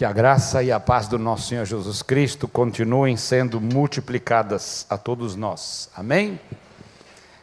[0.00, 4.96] Que a graça e a paz do nosso Senhor Jesus Cristo continuem sendo multiplicadas a
[4.96, 5.90] todos nós.
[5.94, 6.40] Amém?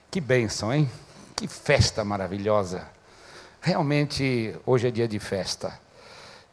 [0.09, 0.89] Que bênção, hein?
[1.35, 2.87] Que festa maravilhosa.
[3.61, 5.79] Realmente, hoje é dia de festa.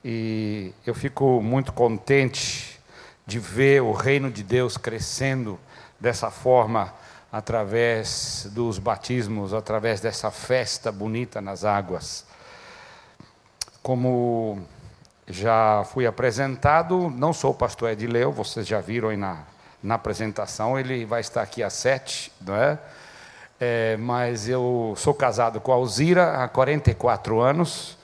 [0.04, 2.78] E eu fico muito contente
[3.26, 5.58] de ver o reino de Deus crescendo
[5.98, 6.92] dessa forma,
[7.32, 12.26] através dos batismos, através dessa festa bonita nas águas.
[13.82, 14.68] Como
[15.26, 19.44] já fui apresentado, não sou o pastor Edileu, vocês já viram aí na,
[19.82, 22.78] na apresentação, ele vai estar aqui às sete, não é?
[23.58, 23.96] é?
[23.96, 27.96] mas eu sou casado com a Alzira há 44 anos,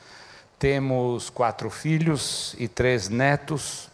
[0.58, 3.88] temos quatro filhos e três netos.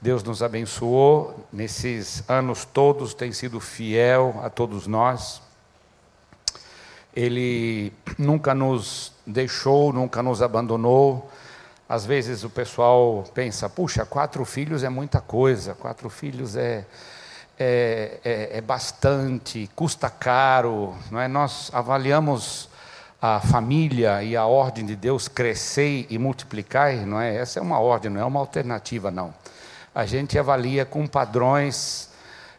[0.00, 5.42] Deus nos abençoou nesses anos todos, tem sido fiel a todos nós.
[7.16, 11.28] Ele nunca nos deixou, nunca nos abandonou
[11.88, 16.84] às vezes o pessoal pensa, puxa, quatro filhos é muita coisa, quatro filhos é,
[17.58, 20.94] é, é, é bastante, custa caro.
[21.10, 21.26] Não é?
[21.26, 22.68] Nós avaliamos
[23.22, 27.36] a família e a ordem de Deus crescer e multiplicar, não é?
[27.36, 29.34] Essa é uma ordem, não é uma alternativa, não.
[29.94, 32.10] A gente avalia com padrões,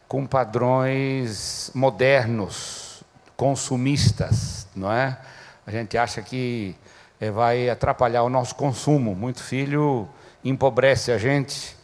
[0.08, 3.04] com padrões modernos,
[3.36, 5.16] consumistas, não é?
[5.64, 6.76] A gente acha que
[7.20, 9.14] é, vai atrapalhar o nosso consumo.
[9.14, 10.08] Muito filho
[10.44, 11.76] empobrece a gente.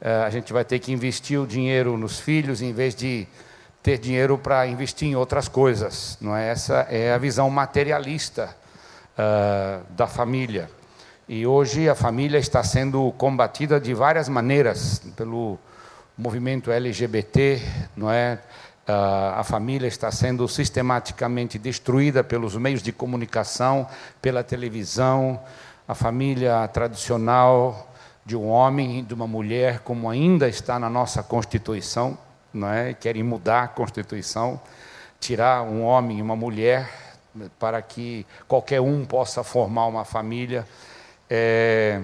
[0.00, 3.26] É, a gente vai ter que investir o dinheiro nos filhos em vez de
[3.82, 6.16] ter dinheiro para investir em outras coisas.
[6.20, 8.56] Não é essa é a visão materialista
[9.18, 10.70] uh, da família.
[11.28, 15.58] E hoje a família está sendo combatida de várias maneiras pelo
[16.16, 17.60] movimento LGBT,
[17.96, 18.38] não é?
[18.86, 23.88] A família está sendo sistematicamente destruída pelos meios de comunicação,
[24.20, 25.40] pela televisão,
[25.88, 27.90] a família tradicional
[28.24, 32.16] de um homem e de uma mulher, como ainda está na nossa Constituição,
[32.52, 32.94] não é?
[32.94, 34.60] querem mudar a Constituição,
[35.20, 36.88] tirar um homem e uma mulher
[37.58, 40.66] para que qualquer um possa formar uma família.
[41.28, 42.00] É,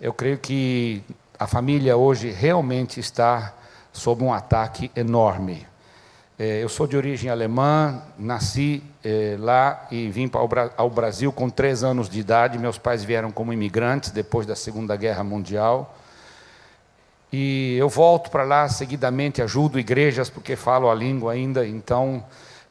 [0.00, 1.04] eu creio que
[1.38, 3.54] a família hoje realmente está
[3.92, 5.67] sob um ataque enorme.
[6.40, 10.30] É, eu sou de origem alemã, nasci é, lá e vim
[10.76, 12.56] ao Brasil com três anos de idade.
[12.58, 15.96] Meus pais vieram como imigrantes depois da Segunda Guerra Mundial.
[17.32, 21.66] E eu volto para lá seguidamente, ajudo igrejas porque falo a língua ainda.
[21.66, 22.22] Então,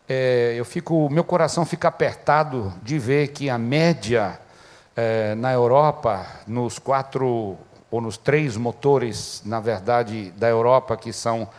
[0.08, 4.40] é, eu fico, meu coração fica apertado de ver que a média
[4.96, 7.58] é, na Europa, nos quatro
[7.92, 11.50] ou nos três motores, na verdade, da Europa que são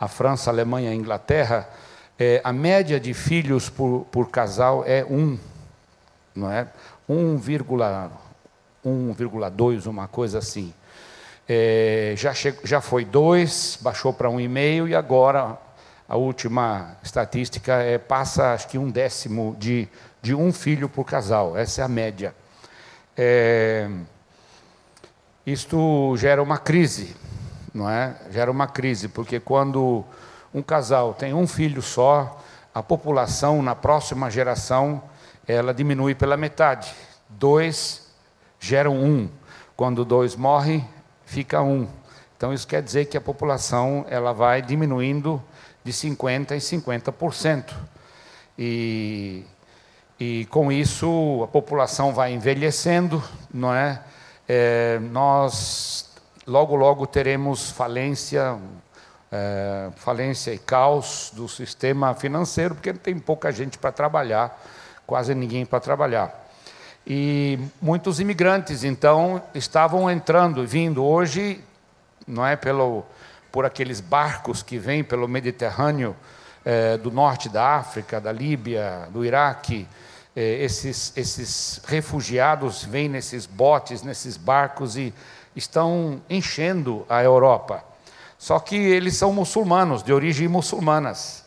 [0.00, 1.68] a França, a Alemanha a Inglaterra,
[2.18, 5.38] é, a média de filhos por, por casal é 1,
[6.34, 6.66] não é?
[7.08, 10.74] 1,2, uma coisa assim.
[11.46, 15.58] É, já, che, já foi 2, baixou para 1,5 e agora
[16.08, 19.86] a última estatística é passa acho que um décimo de,
[20.22, 21.58] de um filho por casal.
[21.58, 22.34] Essa é a média.
[23.16, 23.90] É,
[25.44, 27.16] isto gera uma crise
[27.72, 28.16] não é?
[28.30, 30.04] Gera uma crise, porque quando
[30.52, 32.40] um casal tem um filho só,
[32.74, 35.02] a população na próxima geração
[35.46, 36.92] ela diminui pela metade.
[37.28, 38.08] Dois
[38.58, 39.28] geram um.
[39.76, 40.86] Quando dois morrem,
[41.24, 41.88] fica um.
[42.36, 45.42] Então isso quer dizer que a população ela vai diminuindo
[45.84, 47.74] de 50 em 50%.
[48.58, 49.44] E,
[50.18, 53.22] e com isso a população vai envelhecendo,
[53.52, 54.02] não é?
[54.48, 56.09] é nós
[56.50, 58.58] logo, logo teremos falência,
[59.30, 64.60] é, falência e caos do sistema financeiro, porque tem pouca gente para trabalhar,
[65.06, 66.48] quase ninguém para trabalhar.
[67.06, 71.62] E muitos imigrantes, então, estavam entrando, vindo hoje,
[72.26, 73.04] não é pelo,
[73.52, 76.16] por aqueles barcos que vêm pelo Mediterrâneo,
[76.64, 79.86] é, do norte da África, da Líbia, do Iraque,
[80.34, 85.14] é, esses, esses refugiados vêm nesses botes, nesses barcos e
[85.54, 87.84] estão enchendo a Europa.
[88.38, 91.44] Só que eles são muçulmanos, de origem muçulmanas,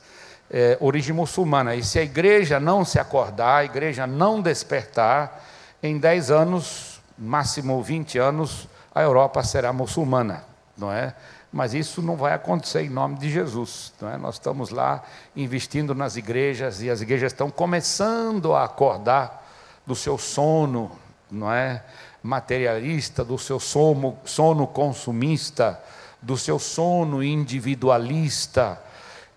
[0.52, 1.76] é, origem muçulmana.
[1.76, 5.44] E se a igreja não se acordar, a igreja não despertar,
[5.82, 10.44] em 10 anos, máximo 20 anos, a Europa será muçulmana,
[10.78, 11.16] não é?
[11.52, 13.94] Mas isso não vai acontecer em nome de Jesus.
[14.02, 14.18] Não é?
[14.18, 15.04] Nós estamos lá
[15.36, 19.46] investindo nas igrejas e as igrejas estão começando a acordar
[19.86, 20.92] do seu sono,
[21.30, 21.84] não é?
[22.24, 25.80] Materialista, do seu sono, sono consumista,
[26.22, 28.82] do seu sono individualista,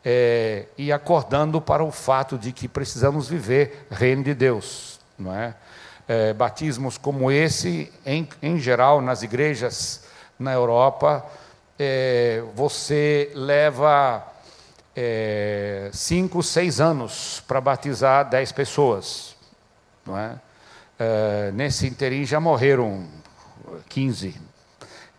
[0.04, 5.54] é, e acordando para o fato de que precisamos viver reino de Deus, não é?
[6.08, 10.04] é, batismos como esse, em, em geral, nas igrejas
[10.38, 11.24] na Europa,
[11.78, 14.24] é, você leva
[14.94, 19.34] é, cinco, seis anos para batizar dez pessoas.
[20.04, 20.36] Não é?
[20.98, 23.06] É, nesse interim já morreram
[23.88, 24.34] 15.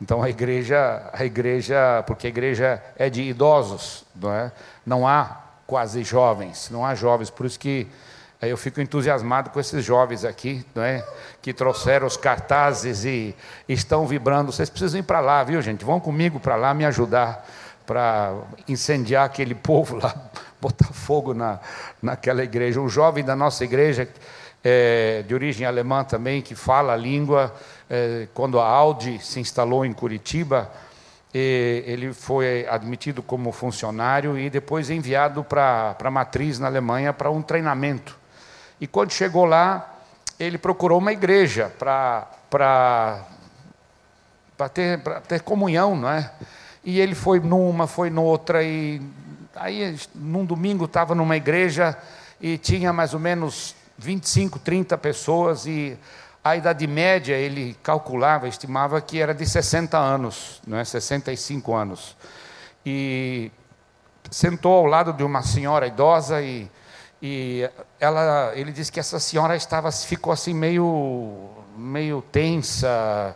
[0.01, 4.51] Então a igreja, a igreja, porque a igreja é de idosos, não é?
[4.85, 7.88] Não há quase jovens, não há jovens, por isso que
[8.41, 11.03] eu fico entusiasmado com esses jovens aqui, não é?
[11.41, 13.35] Que trouxeram os cartazes e
[13.68, 14.51] estão vibrando.
[14.51, 15.83] Vocês precisam ir para lá, viu, gente?
[15.83, 17.45] Vão comigo para lá me ajudar
[17.88, 18.35] para
[18.68, 20.13] incendiar aquele povo lá,
[20.62, 21.59] botar fogo na,
[22.01, 22.80] naquela igreja.
[22.80, 24.07] Um jovem da nossa igreja,
[24.63, 27.54] é, de origem alemã também, que fala a língua,
[27.89, 30.69] é, quando a Audi se instalou em Curitiba,
[31.33, 37.44] ele foi admitido como funcionário e depois enviado para a matriz na Alemanha para um
[37.44, 38.18] treinamento.
[38.81, 39.98] E quando chegou lá,
[40.39, 42.27] ele procurou uma igreja para
[44.74, 46.31] ter, ter comunhão, não é?
[46.83, 49.00] E ele foi numa, foi noutra, e
[49.56, 51.95] aí num domingo estava numa igreja
[52.42, 55.97] e tinha mais ou menos 25, 30 pessoas, e
[56.44, 60.85] a idade média ele calculava, estimava que era de 60 anos, não é?
[60.85, 62.15] 65 anos.
[62.85, 63.51] E
[64.31, 66.69] sentou ao lado de uma senhora idosa e,
[67.21, 73.35] e ela, ele disse que essa senhora estava, ficou assim meio, meio tensa,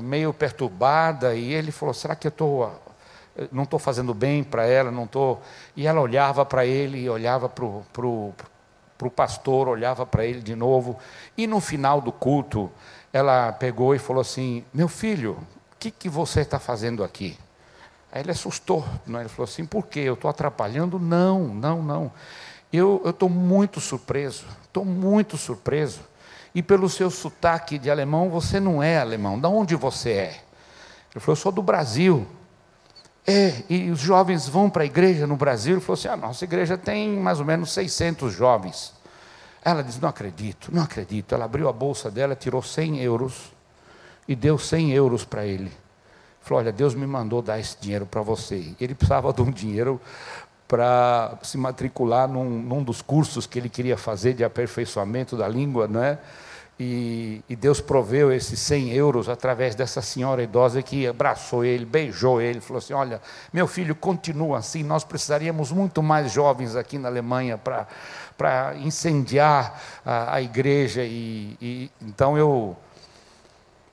[0.00, 2.68] meio perturbada, e ele falou: será que eu tô,
[3.50, 4.90] não estou fazendo bem para ela?
[4.90, 5.38] Não tô...
[5.76, 8.34] E ela olhava para ele, olhava para o
[9.02, 10.96] para o pastor, olhava para ele de novo,
[11.36, 12.70] e no final do culto,
[13.12, 15.32] ela pegou e falou assim: Meu filho,
[15.72, 17.36] o que, que você está fazendo aqui?
[18.12, 19.18] Aí ele assustou, não?
[19.18, 19.22] É?
[19.22, 20.00] ele falou assim: Por quê?
[20.00, 20.98] Eu estou atrapalhando?
[20.98, 22.12] Não, não, não.
[22.72, 26.00] Eu estou muito surpreso, estou muito surpreso.
[26.54, 29.40] E pelo seu sotaque de alemão, você não é alemão.
[29.40, 30.42] De onde você é?
[31.10, 32.26] Ele falou: Eu sou do Brasil.
[33.26, 35.74] É, e os jovens vão para a igreja no Brasil.
[35.74, 38.92] Ele falou assim: a nossa igreja tem mais ou menos 600 jovens.
[39.64, 41.34] Ela disse: não acredito, não acredito.
[41.34, 43.52] Ela abriu a bolsa dela, tirou 100 euros
[44.26, 45.70] e deu 100 euros para ele.
[46.40, 48.74] Falou: olha, Deus me mandou dar esse dinheiro para você.
[48.80, 50.00] Ele precisava de um dinheiro
[50.66, 55.86] para se matricular num, num dos cursos que ele queria fazer de aperfeiçoamento da língua,
[55.86, 56.18] não é?
[56.84, 62.40] E, e, Deus proveu esses 100 euros através dessa senhora idosa que abraçou ele, beijou
[62.40, 64.82] ele, falou assim: Olha, meu filho, continua assim.
[64.82, 71.04] Nós precisaríamos muito mais jovens aqui na Alemanha para incendiar a, a igreja.
[71.04, 72.76] E, e, então eu,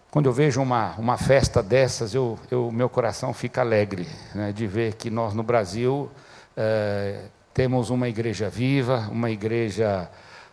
[0.09, 4.65] quando eu vejo uma, uma festa dessas, eu, eu, meu coração fica alegre né, de
[4.65, 6.09] ver que nós no Brasil
[6.57, 7.19] é,
[7.53, 10.09] temos uma igreja viva, uma igreja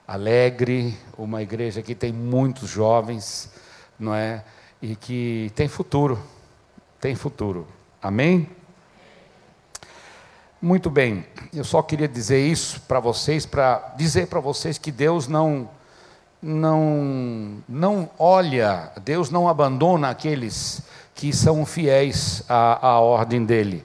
[0.06, 3.50] alegre, uma igreja que tem muitos jovens,
[3.98, 4.44] não é?
[4.80, 6.18] E que tem futuro,
[7.00, 7.66] tem futuro.
[8.00, 8.48] Amém?
[10.62, 15.28] Muito bem, eu só queria dizer isso para vocês, para dizer para vocês que Deus
[15.28, 15.68] não,
[16.40, 20.82] não, não olha, Deus não abandona aqueles
[21.14, 23.84] que são fiéis à, à ordem dele.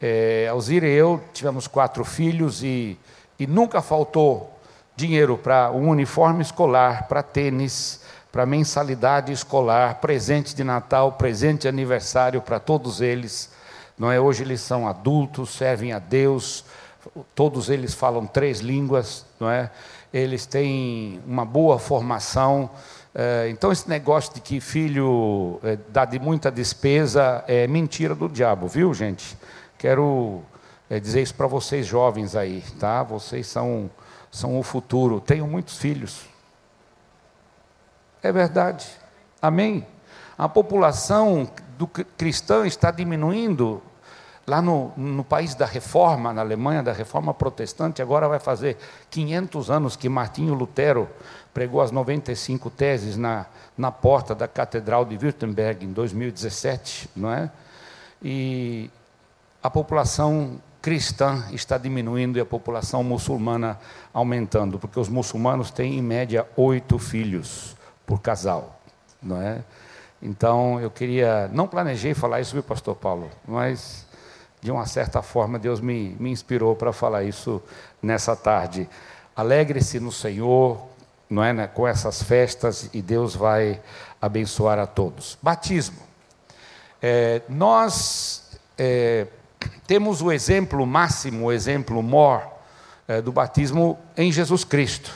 [0.00, 2.98] É, Alzira e eu tivemos quatro filhos e,
[3.38, 4.55] e nunca faltou
[4.96, 8.00] dinheiro para um uniforme escolar, para tênis,
[8.32, 13.50] para mensalidade escolar, presente de Natal, presente de aniversário para todos eles.
[13.98, 16.64] Não é hoje eles são adultos, servem a Deus,
[17.34, 19.70] todos eles falam três línguas, não é?
[20.12, 22.70] Eles têm uma boa formação.
[23.14, 28.28] É, então esse negócio de que filho é, dá de muita despesa é mentira do
[28.28, 29.36] diabo, viu, gente?
[29.78, 30.42] Quero
[30.88, 33.02] é, dizer isso para vocês jovens aí, tá?
[33.02, 33.90] Vocês são
[34.30, 35.20] são o futuro.
[35.20, 36.26] Tenho muitos filhos.
[38.22, 38.86] É verdade.
[39.40, 39.86] Amém?
[40.36, 43.82] A população do cristã está diminuindo.
[44.46, 48.76] Lá no, no país da reforma, na Alemanha, da reforma protestante, agora vai fazer
[49.10, 51.08] 500 anos que Martinho Lutero
[51.52, 57.50] pregou as 95 teses na, na porta da Catedral de Württemberg em 2017, não é?
[58.22, 58.88] E
[59.60, 63.76] a população cristã está diminuindo e a população muçulmana
[64.14, 67.76] aumentando, porque os muçulmanos têm em média oito filhos
[68.06, 68.80] por casal,
[69.20, 69.64] não é?
[70.22, 74.06] Então eu queria, não planejei falar isso, viu, Pastor Paulo, mas
[74.62, 77.60] de uma certa forma Deus me, me inspirou para falar isso
[78.00, 78.88] nessa tarde.
[79.34, 80.86] Alegre-se no Senhor,
[81.28, 83.82] não é, né, com essas festas e Deus vai
[84.22, 85.36] abençoar a todos.
[85.42, 85.98] Batismo.
[87.02, 89.26] É, nós é,
[89.86, 92.42] temos o exemplo máximo, o exemplo mor
[93.06, 95.12] é, do batismo em Jesus Cristo.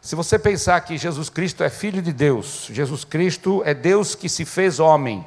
[0.00, 4.28] Se você pensar que Jesus Cristo é filho de Deus, Jesus Cristo é Deus que
[4.28, 5.24] se fez homem,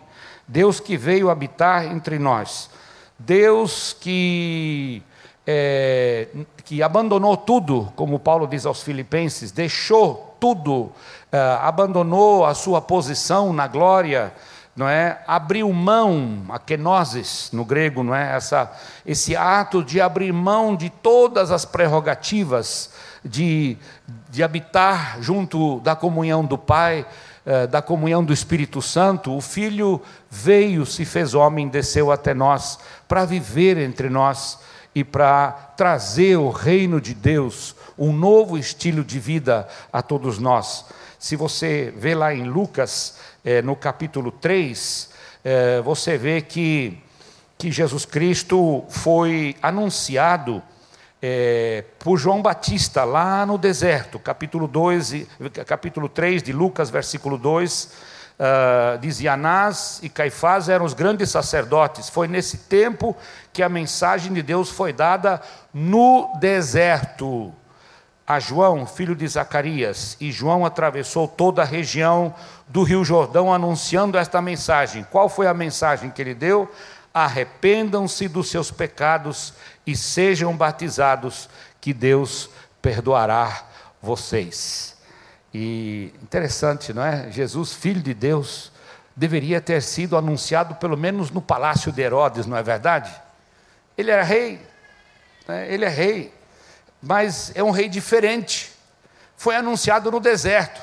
[0.48, 2.70] Deus que veio habitar entre nós,
[3.18, 5.02] Deus que,
[5.48, 6.28] é,
[6.64, 10.92] que abandonou tudo, como Paulo diz aos Filipenses, deixou tudo,
[11.32, 14.32] é, abandonou a sua posição na glória,
[14.78, 15.20] não é?
[15.26, 18.36] Abriu mão, a kenosis no grego, não é?
[18.36, 18.72] Essa,
[19.04, 22.92] esse ato de abrir mão de todas as prerrogativas
[23.26, 23.76] de,
[24.30, 27.08] de habitar junto da comunhão do Pai,
[27.44, 32.78] eh, da comunhão do Espírito Santo, o Filho veio, se fez homem, desceu até nós
[33.08, 34.60] para viver entre nós
[34.94, 40.86] e para trazer o reino de Deus, um novo estilo de vida a todos nós.
[41.18, 45.10] Se você vê lá em Lucas, é, no capítulo 3,
[45.44, 47.02] é, você vê que,
[47.58, 50.62] que Jesus Cristo foi anunciado
[51.22, 55.28] é, por João Batista lá no deserto, capítulo, 2,
[55.66, 57.90] capítulo 3 de Lucas, versículo 2, uh,
[58.40, 62.10] ah, dizia Anás e Caifás eram os grandes sacerdotes.
[62.10, 63.16] Foi nesse tempo
[63.52, 65.42] que a mensagem de Deus foi dada
[65.74, 67.54] no deserto
[68.28, 72.36] a João, filho de Zacarias, e João atravessou toda a região
[72.68, 75.08] do Rio Jordão anunciando esta mensagem.
[75.10, 76.70] Qual foi a mensagem que ele deu?
[77.14, 79.54] Arrependam-se dos seus pecados
[79.86, 82.50] e sejam batizados, que Deus
[82.82, 83.64] perdoará
[84.02, 84.98] vocês.
[85.54, 87.32] E interessante, não é?
[87.32, 88.74] Jesus, filho de Deus,
[89.16, 93.10] deveria ter sido anunciado pelo menos no palácio de Herodes, não é verdade?
[93.98, 94.62] Ele era rei,
[95.48, 95.74] né?
[95.74, 96.37] ele é rei
[97.02, 98.72] mas é um rei diferente.
[99.36, 100.82] Foi anunciado no deserto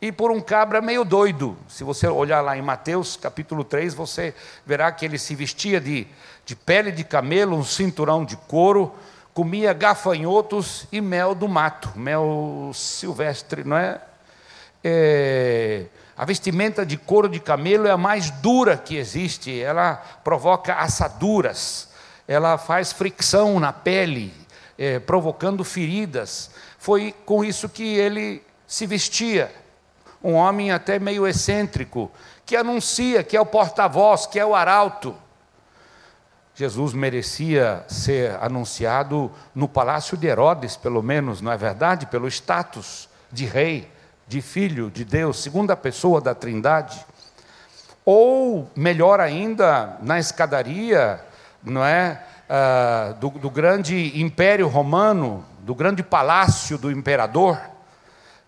[0.00, 1.56] e por um cabra meio doido.
[1.68, 4.34] Se você olhar lá em Mateus capítulo 3, você
[4.66, 6.06] verá que ele se vestia de,
[6.44, 8.92] de pele de camelo, um cinturão de couro,
[9.32, 14.00] comia gafanhotos e mel do mato, mel silvestre, não é?
[14.82, 15.86] é
[16.16, 21.88] a vestimenta de couro de camelo é a mais dura que existe, ela provoca assaduras,
[22.28, 24.32] ela faz fricção na pele,
[24.82, 26.50] é, provocando feridas.
[26.76, 29.54] Foi com isso que ele se vestia.
[30.22, 32.10] Um homem até meio excêntrico,
[32.44, 35.14] que anuncia, que é o porta-voz, que é o arauto.
[36.56, 42.06] Jesus merecia ser anunciado no palácio de Herodes, pelo menos, não é verdade?
[42.06, 43.88] Pelo status de rei,
[44.26, 47.06] de filho de Deus, segunda pessoa da Trindade.
[48.04, 51.24] Ou, melhor ainda, na escadaria,
[51.62, 52.20] não é?
[52.52, 57.58] Uh, do, do grande império romano, do grande palácio do imperador,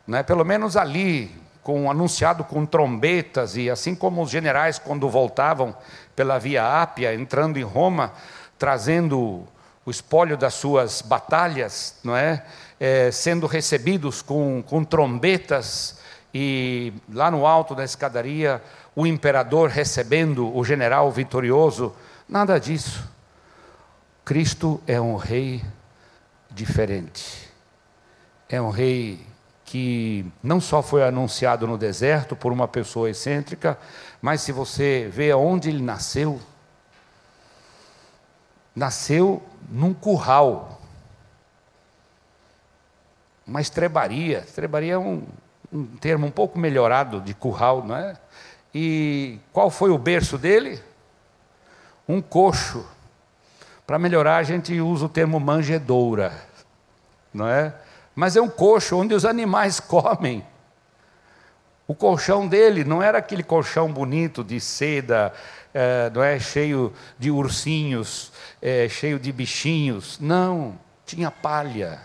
[0.06, 5.74] né, pelo menos ali, com anunciado com trombetas, e assim como os generais, quando voltavam
[6.14, 8.12] pela Via Ápia, entrando em Roma,
[8.58, 9.44] trazendo
[9.86, 12.44] o espólio das suas batalhas, não é?
[12.78, 15.98] é sendo recebidos com, com trombetas,
[16.34, 18.60] e lá no alto da escadaria,
[18.94, 21.94] o imperador recebendo o general vitorioso,
[22.28, 23.13] nada disso.
[24.24, 25.62] Cristo é um rei
[26.50, 27.52] diferente.
[28.48, 29.20] É um rei
[29.66, 33.78] que não só foi anunciado no deserto por uma pessoa excêntrica,
[34.22, 36.40] mas se você vê onde ele nasceu,
[38.74, 40.80] nasceu num curral,
[43.46, 44.38] uma estrebaria.
[44.46, 45.22] Estrebaria é um,
[45.70, 48.16] um termo um pouco melhorado de curral, não é?
[48.74, 50.82] E qual foi o berço dele?
[52.08, 52.93] Um coxo
[53.86, 56.32] para melhorar, a gente usa o termo manjedoura,
[57.32, 57.74] não é?
[58.14, 60.44] Mas é um coxo onde os animais comem.
[61.86, 65.34] O colchão dele não era aquele colchão bonito de seda,
[65.74, 70.18] é, não é cheio de ursinhos, é, cheio de bichinhos.
[70.18, 72.00] Não, tinha palha.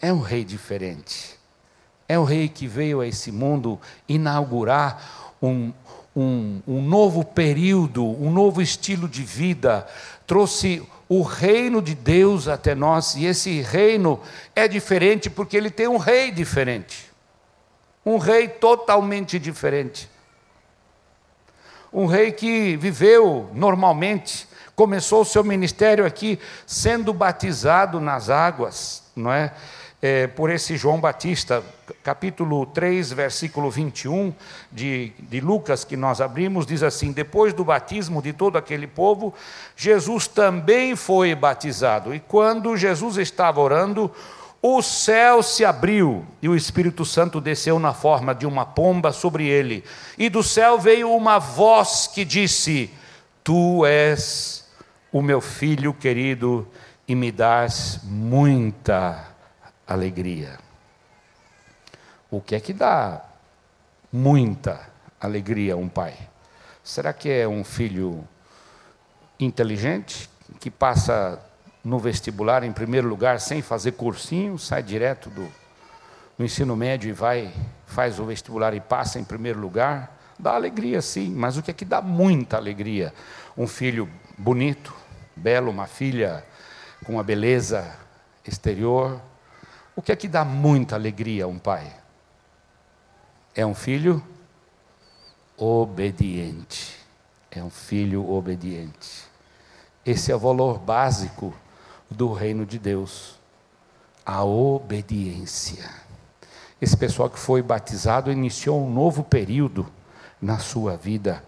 [0.00, 1.38] É um rei diferente.
[2.08, 5.72] É um rei que veio a esse mundo inaugurar um,
[6.18, 9.86] um, um novo período, um novo estilo de vida,
[10.26, 14.20] trouxe o reino de Deus até nós, e esse reino
[14.54, 17.08] é diferente porque ele tem um rei diferente.
[18.04, 20.10] Um rei totalmente diferente.
[21.92, 29.32] Um rei que viveu normalmente, começou o seu ministério aqui sendo batizado nas águas, não
[29.32, 29.52] é?
[30.00, 31.62] É, por esse João Batista,
[32.04, 34.32] capítulo 3, versículo 21
[34.70, 39.34] de, de Lucas, que nós abrimos, diz assim: Depois do batismo de todo aquele povo,
[39.76, 42.14] Jesus também foi batizado.
[42.14, 44.10] E quando Jesus estava orando,
[44.62, 49.48] o céu se abriu e o Espírito Santo desceu na forma de uma pomba sobre
[49.48, 49.84] ele.
[50.16, 52.88] E do céu veio uma voz que disse:
[53.42, 54.64] Tu és
[55.10, 56.68] o meu filho querido
[57.08, 59.37] e me dás muita
[59.88, 60.58] alegria.
[62.30, 63.24] O que é que dá
[64.12, 64.86] muita
[65.18, 66.14] alegria a um pai?
[66.84, 68.26] Será que é um filho
[69.40, 70.28] inteligente,
[70.60, 71.42] que passa
[71.82, 75.48] no vestibular em primeiro lugar sem fazer cursinho, sai direto do,
[76.36, 77.52] do ensino médio e vai,
[77.86, 80.16] faz o vestibular e passa em primeiro lugar?
[80.38, 83.12] Dá alegria, sim, mas o que é que dá muita alegria?
[83.56, 84.94] Um filho bonito,
[85.34, 86.44] belo, uma filha
[87.04, 87.96] com uma beleza
[88.46, 89.20] exterior.
[89.98, 91.92] O que é que dá muita alegria a um pai?
[93.52, 94.24] É um filho
[95.56, 96.96] obediente.
[97.50, 99.24] É um filho obediente.
[100.06, 101.52] Esse é o valor básico
[102.08, 103.40] do reino de Deus.
[104.24, 105.90] A obediência.
[106.80, 109.84] Esse pessoal que foi batizado iniciou um novo período
[110.40, 111.42] na sua vida,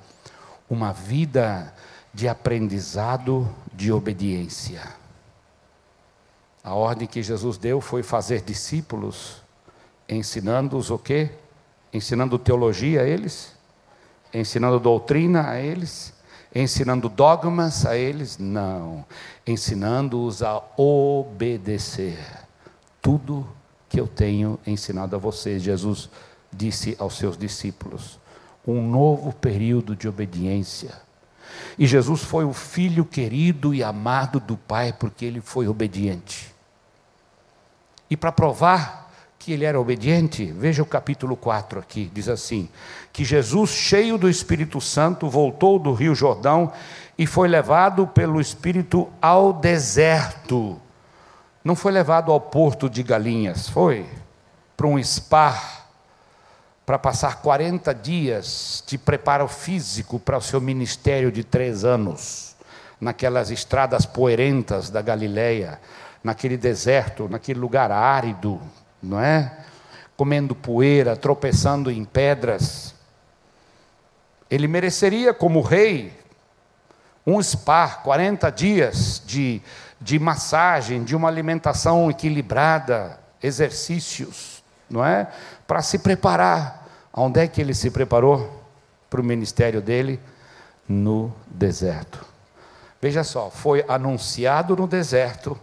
[0.69, 1.73] uma vida
[2.13, 4.83] de aprendizado de obediência.
[6.63, 9.43] A ordem que Jesus deu foi fazer discípulos,
[10.09, 11.31] ensinando-os o quê?
[11.93, 13.53] Ensinando teologia a eles,
[14.33, 16.13] ensinando doutrina a eles,
[16.55, 18.37] ensinando dogmas a eles?
[18.37, 19.05] Não,
[19.47, 22.19] ensinando-os a obedecer
[23.01, 23.49] tudo
[23.89, 25.63] que eu tenho ensinado a vocês.
[25.63, 26.11] Jesus
[26.53, 28.21] disse aos seus discípulos:
[28.67, 30.93] um novo período de obediência.
[31.79, 36.50] E Jesus foi o filho querido e amado do Pai, porque ele foi obediente.
[38.11, 39.01] E para provar
[39.39, 42.69] que ele era obediente, veja o capítulo 4 aqui, diz assim:
[43.13, 46.73] que Jesus, cheio do Espírito Santo, voltou do Rio Jordão
[47.17, 50.79] e foi levado pelo Espírito ao deserto.
[51.65, 54.07] Não foi levado ao porto de galinhas, foi
[54.77, 55.81] para um spa
[56.85, 62.57] para passar 40 dias de preparo físico para o seu ministério de três anos,
[63.01, 65.81] naquelas estradas poeirentas da Galileia,
[66.23, 68.61] naquele deserto, naquele lugar árido,
[69.03, 69.59] não é?
[70.17, 72.95] Comendo poeira, tropeçando em pedras.
[74.51, 76.13] Ele mereceria, como rei,
[77.27, 79.63] um spa, 40 dias de,
[80.01, 85.29] de massagem, de uma alimentação equilibrada, exercícios, não é?
[85.67, 86.81] Para se preparar
[87.13, 88.65] Onde é que ele se preparou
[89.09, 90.21] para o ministério dele?
[90.89, 92.25] No deserto.
[93.01, 95.59] Veja só, foi anunciado no deserto,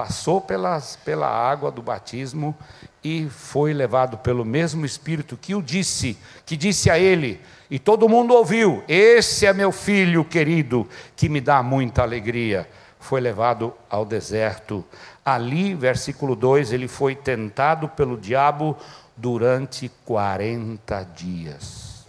[0.00, 2.56] passou pelas, pela água do batismo
[3.04, 7.38] e foi levado pelo mesmo Espírito que o disse, que disse a ele,
[7.70, 12.66] e todo mundo ouviu: Esse é meu filho querido, que me dá muita alegria.
[12.98, 14.82] Foi levado ao deserto.
[15.22, 18.78] Ali, versículo 2, ele foi tentado pelo diabo
[19.14, 22.06] durante 40 dias.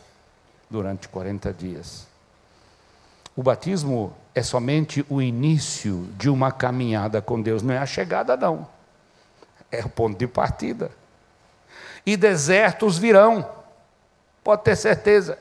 [0.70, 2.11] Durante 40 dias.
[3.36, 8.36] O batismo é somente o início de uma caminhada com Deus, não é a chegada,
[8.36, 8.68] não.
[9.72, 10.92] É o ponto de partida.
[12.06, 13.48] E desertos virão,
[14.44, 15.38] pode ter certeza.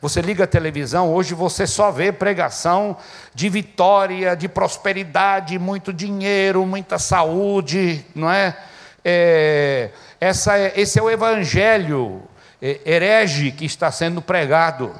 [0.00, 2.96] Você liga a televisão, hoje você só vê pregação
[3.34, 8.56] de vitória, de prosperidade, muito dinheiro, muita saúde, não é?
[9.04, 12.22] é essa é, esse é o evangelho
[12.62, 14.94] é, herege que está sendo pregado.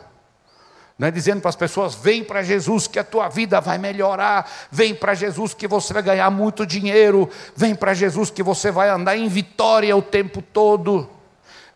[1.00, 4.46] Não é dizendo para as pessoas: vem para Jesus que a tua vida vai melhorar,
[4.70, 8.90] vem para Jesus que você vai ganhar muito dinheiro, vem para Jesus que você vai
[8.90, 11.08] andar em vitória o tempo todo.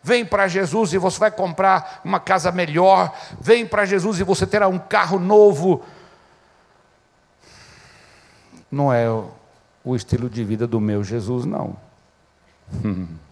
[0.03, 4.47] Vem para Jesus e você vai comprar uma casa melhor, vem para Jesus e você
[4.47, 5.83] terá um carro novo.
[8.71, 9.09] Não é
[9.83, 11.75] o estilo de vida do meu Jesus, não.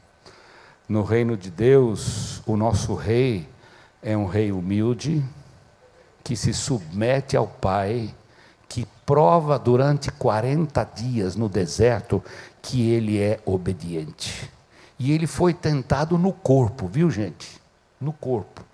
[0.88, 3.48] No reino de Deus, o nosso rei
[4.02, 5.24] é um rei humilde,
[6.23, 8.15] que se submete ao Pai,
[8.69, 12.23] que prova durante 40 dias no deserto
[12.61, 14.51] que ele é obediente.
[14.99, 17.61] E ele foi tentado no corpo, viu gente?
[18.01, 18.65] No corpo.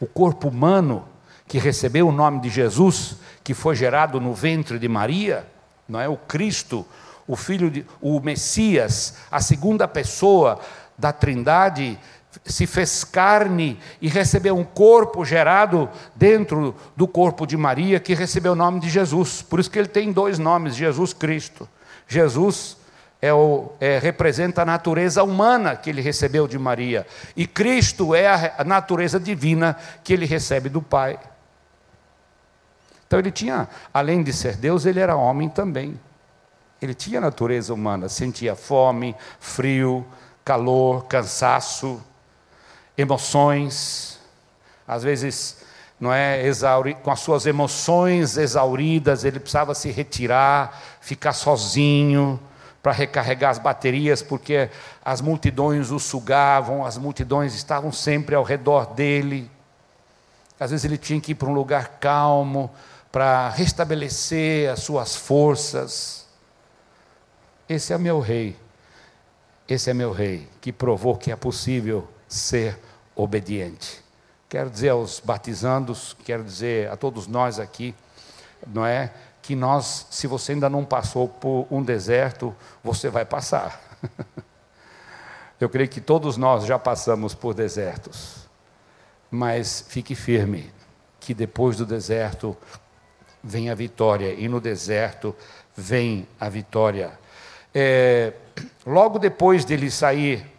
[0.00, 1.04] O corpo humano
[1.46, 5.46] que recebeu o nome de Jesus, que foi gerado no ventre de Maria,
[5.88, 6.86] não é o Cristo,
[7.26, 10.58] o filho de o Messias, a segunda pessoa
[10.96, 11.98] da Trindade
[12.44, 18.52] se fez carne e recebeu um corpo gerado dentro do corpo de Maria, que recebeu
[18.52, 19.42] o nome de Jesus.
[19.42, 21.68] Por isso que ele tem dois nomes: Jesus Cristo.
[22.06, 22.76] Jesus
[23.20, 28.26] é o, é, representa a natureza humana que ele recebeu de Maria, e Cristo é
[28.58, 31.18] a, natureza divina que ele recebe do Pai.
[33.06, 35.98] Então ele tinha, além de ser Deus, ele era homem também.
[36.82, 40.04] Ele tinha natureza humana, sentia fome, frio,
[40.44, 42.02] calor, cansaço,
[42.96, 44.18] emoções,
[44.86, 45.64] às vezes
[45.98, 52.38] não é exauri, com as suas emoções exauridas, ele precisava se retirar, ficar sozinho,
[52.84, 54.68] para recarregar as baterias, porque
[55.02, 59.50] as multidões o sugavam, as multidões estavam sempre ao redor dele.
[60.60, 62.70] Às vezes ele tinha que ir para um lugar calmo
[63.10, 66.26] para restabelecer as suas forças.
[67.66, 68.54] Esse é meu rei.
[69.66, 72.78] Esse é meu rei que provou que é possível ser
[73.14, 74.02] obediente.
[74.48, 77.94] Quero dizer aos batizandos, quero dizer a todos nós aqui,
[78.66, 79.12] não é?
[79.40, 83.80] Que nós, se você ainda não passou por um deserto, você vai passar.
[85.60, 88.48] Eu creio que todos nós já passamos por desertos.
[89.30, 90.72] Mas fique firme,
[91.20, 92.56] que depois do deserto
[93.42, 95.34] vem a vitória, e no deserto
[95.76, 97.18] vem a vitória.
[97.72, 98.32] É,
[98.86, 100.53] logo depois dele sair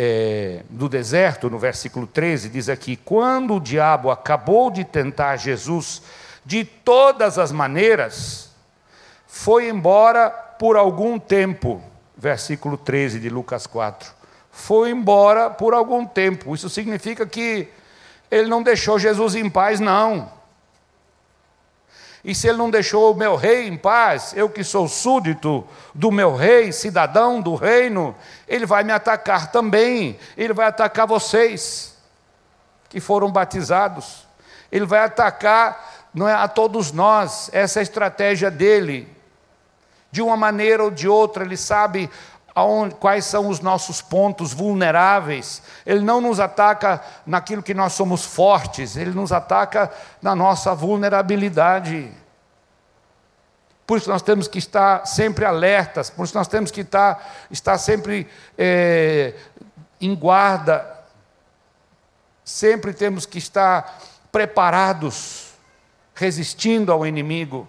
[0.00, 6.00] é, do deserto, no versículo 13, diz aqui: quando o diabo acabou de tentar Jesus
[6.44, 8.50] de todas as maneiras,
[9.26, 11.82] foi embora por algum tempo.
[12.16, 14.12] Versículo 13 de Lucas 4.
[14.52, 16.54] Foi embora por algum tempo.
[16.54, 17.66] Isso significa que
[18.30, 20.30] ele não deixou Jesus em paz, não.
[22.24, 26.10] E se ele não deixou o meu rei em paz, eu que sou súdito do
[26.10, 28.14] meu rei, cidadão do reino,
[28.46, 30.18] ele vai me atacar também.
[30.36, 31.96] Ele vai atacar vocês
[32.88, 34.26] que foram batizados.
[34.70, 37.50] Ele vai atacar não é, a todos nós.
[37.52, 39.08] Essa é a estratégia dele.
[40.10, 42.10] De uma maneira ou de outra, ele sabe
[42.58, 45.62] aonde, quais são os nossos pontos vulneráveis.
[45.86, 49.90] Ele não nos ataca naquilo que nós somos fortes, ele nos ataca
[50.20, 52.10] na nossa vulnerabilidade.
[53.86, 57.78] Por isso nós temos que estar sempre alertas, por isso nós temos que estar, estar
[57.78, 59.34] sempre é,
[60.00, 60.84] em guarda,
[62.44, 64.00] sempre temos que estar
[64.32, 65.52] preparados,
[66.12, 67.68] resistindo ao inimigo,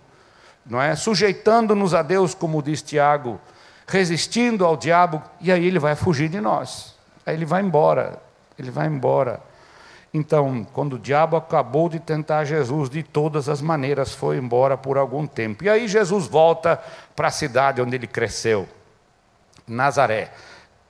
[0.66, 0.96] não é?
[0.96, 3.40] Sujeitando-nos a Deus, como diz Tiago,
[3.90, 6.96] resistindo ao diabo, e aí ele vai fugir de nós.
[7.26, 8.22] Aí ele vai embora.
[8.58, 9.42] Ele vai embora.
[10.14, 14.98] Então, quando o diabo acabou de tentar Jesus de todas as maneiras, foi embora por
[14.98, 15.64] algum tempo.
[15.64, 16.80] E aí Jesus volta
[17.16, 18.68] para a cidade onde ele cresceu,
[19.68, 20.32] Nazaré.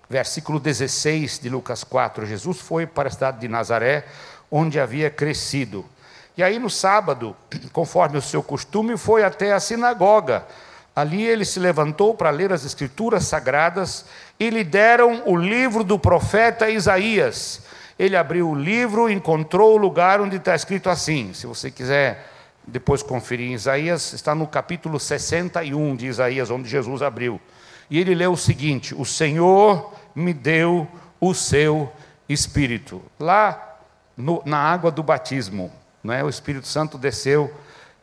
[0.09, 2.25] Versículo 16 de Lucas 4.
[2.25, 4.05] Jesus foi para a cidade de Nazaré,
[4.49, 5.85] onde havia crescido.
[6.35, 7.35] E aí no sábado,
[7.71, 10.45] conforme o seu costume, foi até a sinagoga
[10.95, 14.05] Ali ele se levantou para ler as escrituras sagradas
[14.39, 17.61] e lhe deram o livro do profeta Isaías.
[17.97, 21.33] Ele abriu o livro e encontrou o lugar onde está escrito assim.
[21.33, 22.29] Se você quiser
[22.65, 27.39] depois conferir em Isaías, está no capítulo 61 de Isaías, onde Jesus abriu.
[27.89, 30.87] E ele leu o seguinte: O Senhor me deu
[31.19, 31.91] o seu
[32.27, 33.01] espírito.
[33.19, 33.77] Lá
[34.15, 35.71] no, na água do batismo,
[36.03, 36.23] não é?
[36.23, 37.53] o Espírito Santo desceu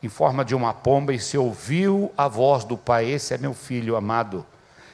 [0.07, 3.53] em forma de uma pomba e se ouviu a voz do Pai: Esse é meu
[3.53, 4.47] filho amado,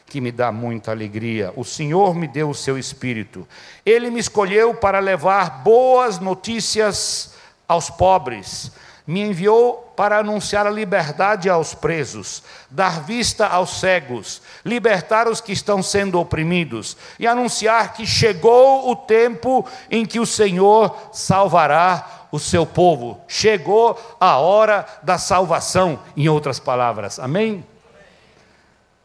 [0.07, 1.53] que me dá muita alegria.
[1.55, 3.47] O Senhor me deu o seu espírito.
[3.85, 7.35] Ele me escolheu para levar boas notícias
[7.69, 8.73] aos pobres.
[9.07, 15.53] Me enviou para anunciar a liberdade aos presos, dar vista aos cegos, libertar os que
[15.53, 22.39] estão sendo oprimidos e anunciar que chegou o tempo em que o Senhor salvará o
[22.39, 23.21] seu povo.
[23.29, 27.19] Chegou a hora da salvação, em outras palavras.
[27.19, 27.65] Amém?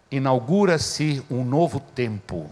[0.10, 2.50] Inaugura-se um novo tempo.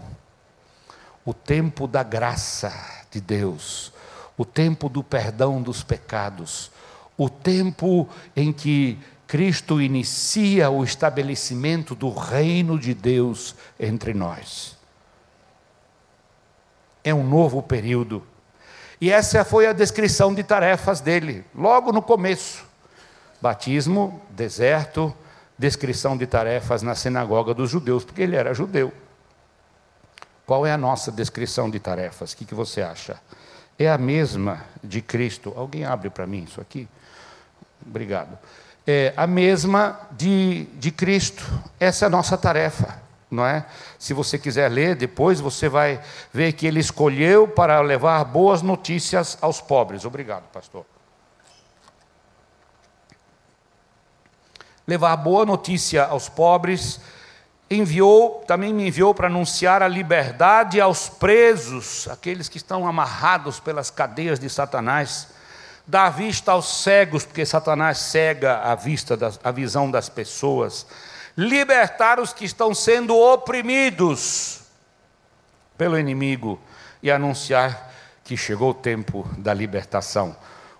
[1.24, 2.72] O tempo da graça
[3.10, 3.92] de Deus,
[4.36, 6.70] o tempo do perdão dos pecados,
[7.16, 14.76] o tempo em que Cristo inicia o estabelecimento do reino de Deus entre nós.
[17.02, 18.22] É um novo período
[19.00, 22.64] e essa foi a descrição de tarefas dele, logo no começo:
[23.40, 25.14] batismo, deserto,
[25.58, 28.92] descrição de tarefas na sinagoga dos judeus, porque ele era judeu.
[30.46, 32.32] Qual é a nossa descrição de tarefas?
[32.32, 33.20] O que, você acha?
[33.78, 35.52] É a mesma de Cristo.
[35.56, 36.88] Alguém abre para mim isso aqui?
[37.84, 38.38] Obrigado.
[38.86, 41.44] É a mesma de, de Cristo.
[41.80, 43.66] Essa é a nossa tarefa não é?
[43.98, 46.00] Se você quiser ler depois, você vai
[46.32, 50.04] ver que ele escolheu para levar boas notícias aos pobres.
[50.04, 50.84] Obrigado, pastor.
[54.86, 57.00] Levar boa notícia aos pobres,
[57.68, 63.90] enviou, também me enviou para anunciar a liberdade aos presos, aqueles que estão amarrados pelas
[63.90, 65.28] cadeias de Satanás,
[65.84, 70.86] dar vista aos cegos, porque Satanás cega a vista, das, a visão das pessoas
[71.36, 74.62] libertar os que estão sendo oprimidos
[75.76, 76.58] pelo inimigo
[77.02, 77.92] e anunciar
[78.24, 80.34] que chegou o tempo da libertação.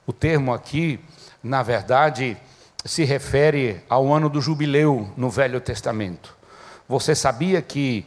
[0.06, 0.98] O termo aqui,
[1.42, 2.36] na verdade,
[2.84, 6.34] se refere ao ano do jubileu no Velho Testamento.
[6.88, 8.06] Você sabia que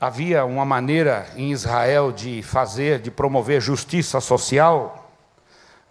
[0.00, 5.10] havia uma maneira em Israel de fazer, de promover justiça social?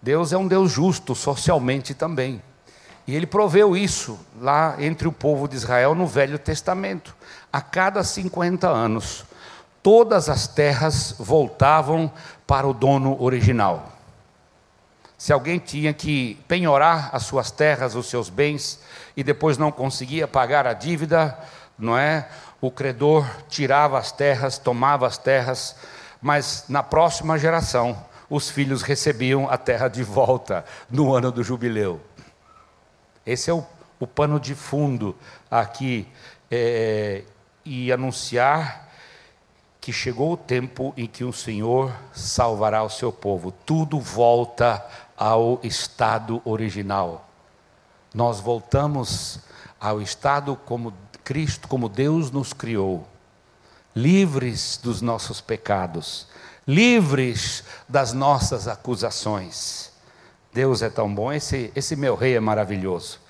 [0.00, 2.42] Deus é um Deus justo socialmente também.
[3.08, 7.16] E ele proveu isso lá entre o povo de Israel no Velho Testamento.
[7.50, 9.24] A cada 50 anos,
[9.82, 12.12] todas as terras voltavam
[12.46, 13.90] para o dono original.
[15.16, 18.78] Se alguém tinha que penhorar as suas terras, os seus bens,
[19.16, 21.36] e depois não conseguia pagar a dívida,
[21.78, 22.28] não é?
[22.60, 25.76] O credor tirava as terras, tomava as terras,
[26.20, 27.96] mas na próxima geração
[28.28, 32.02] os filhos recebiam a terra de volta no ano do jubileu.
[33.30, 33.62] Esse é o,
[34.00, 35.14] o pano de fundo
[35.50, 36.08] aqui.
[36.50, 37.24] É,
[37.62, 38.88] e anunciar
[39.78, 43.52] que chegou o tempo em que o Senhor salvará o seu povo.
[43.52, 44.82] Tudo volta
[45.14, 47.28] ao estado original.
[48.14, 49.40] Nós voltamos
[49.78, 53.06] ao estado como Cristo, como Deus nos criou,
[53.94, 56.26] livres dos nossos pecados,
[56.66, 59.87] livres das nossas acusações
[60.58, 63.20] Deus é tão bom, esse, esse meu rei é maravilhoso.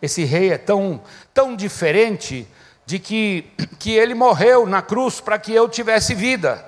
[0.00, 1.00] Esse rei é tão,
[1.34, 2.46] tão diferente
[2.86, 6.64] de que, que ele morreu na cruz para que eu tivesse vida.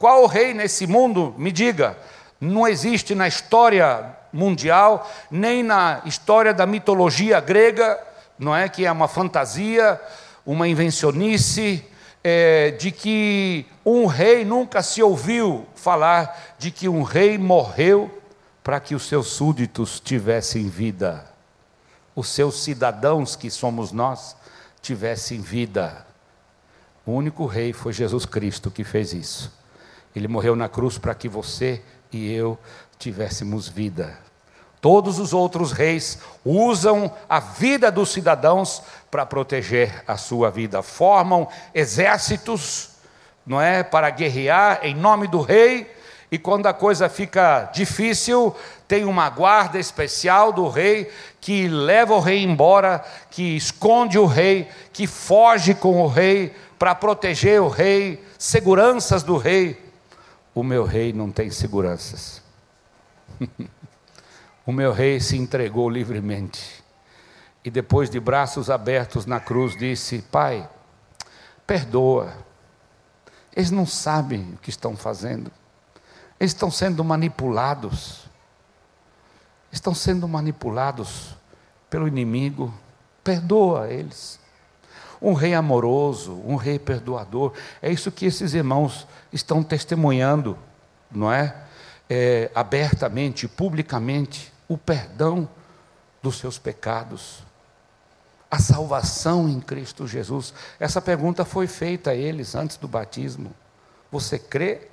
[0.00, 1.96] Qual rei nesse mundo, me diga,
[2.40, 8.00] não existe na história mundial, nem na história da mitologia grega,
[8.36, 10.00] não é que é uma fantasia,
[10.44, 11.84] uma invencionice,
[12.24, 18.21] é, de que um rei nunca se ouviu falar de que um rei morreu
[18.62, 21.26] para que os seus súditos tivessem vida,
[22.14, 24.36] os seus cidadãos, que somos nós,
[24.80, 26.06] tivessem vida.
[27.04, 29.52] O único rei foi Jesus Cristo que fez isso.
[30.14, 32.58] Ele morreu na cruz para que você e eu
[32.98, 34.16] tivéssemos vida.
[34.80, 41.48] Todos os outros reis usam a vida dos cidadãos para proteger a sua vida, formam
[41.72, 42.90] exércitos,
[43.46, 46.01] não é, para guerrear em nome do rei
[46.32, 48.56] e quando a coisa fica difícil,
[48.88, 54.66] tem uma guarda especial do rei que leva o rei embora, que esconde o rei,
[54.94, 59.78] que foge com o rei para proteger o rei, seguranças do rei.
[60.54, 62.40] O meu rei não tem seguranças.
[64.64, 66.82] o meu rei se entregou livremente.
[67.62, 70.66] E depois de braços abertos na cruz, disse: Pai,
[71.66, 72.32] perdoa.
[73.54, 75.52] Eles não sabem o que estão fazendo.
[76.42, 78.24] Eles estão sendo manipulados.
[79.70, 81.36] Estão sendo manipulados
[81.88, 82.74] pelo inimigo.
[83.22, 84.40] Perdoa eles.
[85.20, 87.52] Um rei amoroso, um rei perdoador.
[87.80, 90.58] É isso que esses irmãos estão testemunhando,
[91.08, 91.54] não é?
[92.10, 95.48] é abertamente, publicamente, o perdão
[96.20, 97.44] dos seus pecados
[98.50, 100.52] a salvação em Cristo Jesus?
[100.80, 103.54] Essa pergunta foi feita a eles antes do batismo.
[104.10, 104.91] Você crê?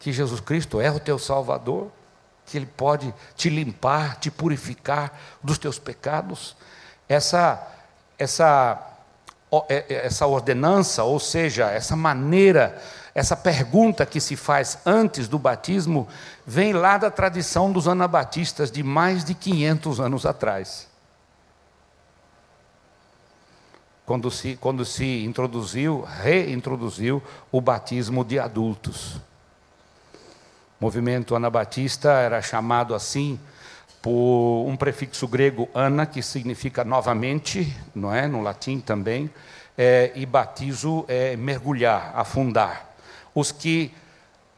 [0.00, 1.92] Que Jesus Cristo é o teu Salvador,
[2.46, 6.56] que Ele pode te limpar, te purificar dos teus pecados.
[7.06, 7.64] Essa,
[8.18, 8.82] essa,
[9.68, 12.80] é, é, essa ordenança, ou seja, essa maneira,
[13.14, 16.08] essa pergunta que se faz antes do batismo,
[16.46, 20.88] vem lá da tradição dos anabatistas de mais de 500 anos atrás.
[24.06, 29.20] Quando se, quando se introduziu, reintroduziu o batismo de adultos.
[30.80, 33.38] O movimento anabatista era chamado assim
[34.00, 38.26] por um prefixo grego ana, que significa novamente, não é?
[38.26, 39.30] No latim também.
[39.76, 42.94] É, e batizo é mergulhar, afundar.
[43.34, 43.92] Os que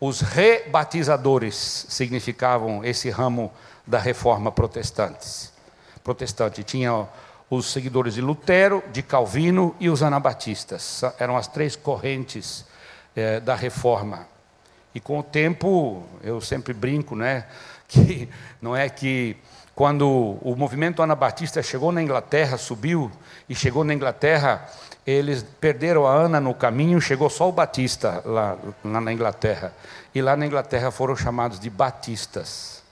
[0.00, 3.52] os rebatizadores significavam esse ramo
[3.84, 5.50] da reforma protestante.
[6.04, 7.08] Protestante tinha
[7.50, 11.02] os seguidores de Lutero, de Calvino e os anabatistas.
[11.18, 12.64] Eram as três correntes
[13.16, 14.31] é, da reforma.
[14.94, 17.46] E com o tempo, eu sempre brinco, né,
[17.88, 18.28] que
[18.60, 19.36] não é que
[19.74, 23.10] quando o movimento anabatista chegou na Inglaterra, subiu
[23.48, 24.68] e chegou na Inglaterra,
[25.06, 29.72] eles perderam a Ana no caminho, chegou só o Batista lá, lá na Inglaterra.
[30.14, 32.82] E lá na Inglaterra foram chamados de batistas.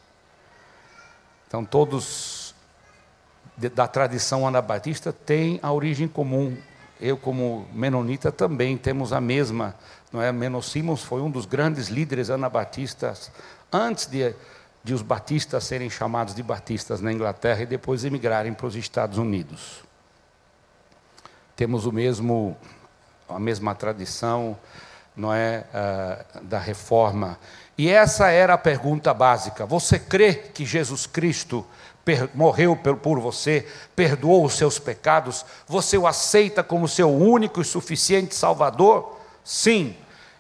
[1.47, 2.55] Então todos
[3.57, 6.57] da tradição anabatista têm a origem comum.
[7.01, 9.75] Eu, como menonita, também temos a mesma
[10.13, 10.33] não é?
[10.33, 13.31] Menos Simons foi um dos grandes líderes anabatistas
[13.73, 14.35] antes de,
[14.83, 19.19] de os batistas serem chamados de batistas na Inglaterra e depois emigrarem para os Estados
[19.19, 19.85] Unidos.
[21.55, 22.57] Temos o mesmo,
[23.29, 24.59] a mesma tradição,
[25.15, 27.39] não é, uh, da reforma.
[27.77, 31.65] E essa era a pergunta básica: você crê que Jesus Cristo
[32.35, 35.45] morreu por você, perdoou os seus pecados?
[35.67, 39.20] Você o aceita como seu único e suficiente Salvador?
[39.45, 39.97] Sim.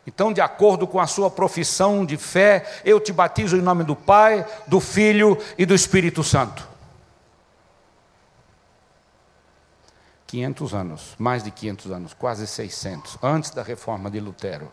[0.06, 3.94] Então, de acordo com a sua profissão de fé, eu te batizo em nome do
[3.94, 6.68] Pai, do Filho e do Espírito Santo.
[10.26, 14.70] 500 anos, mais de 500 anos, quase 600, antes da reforma de Lutero.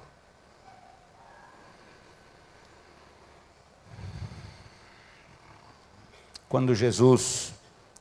[6.47, 7.53] Quando Jesus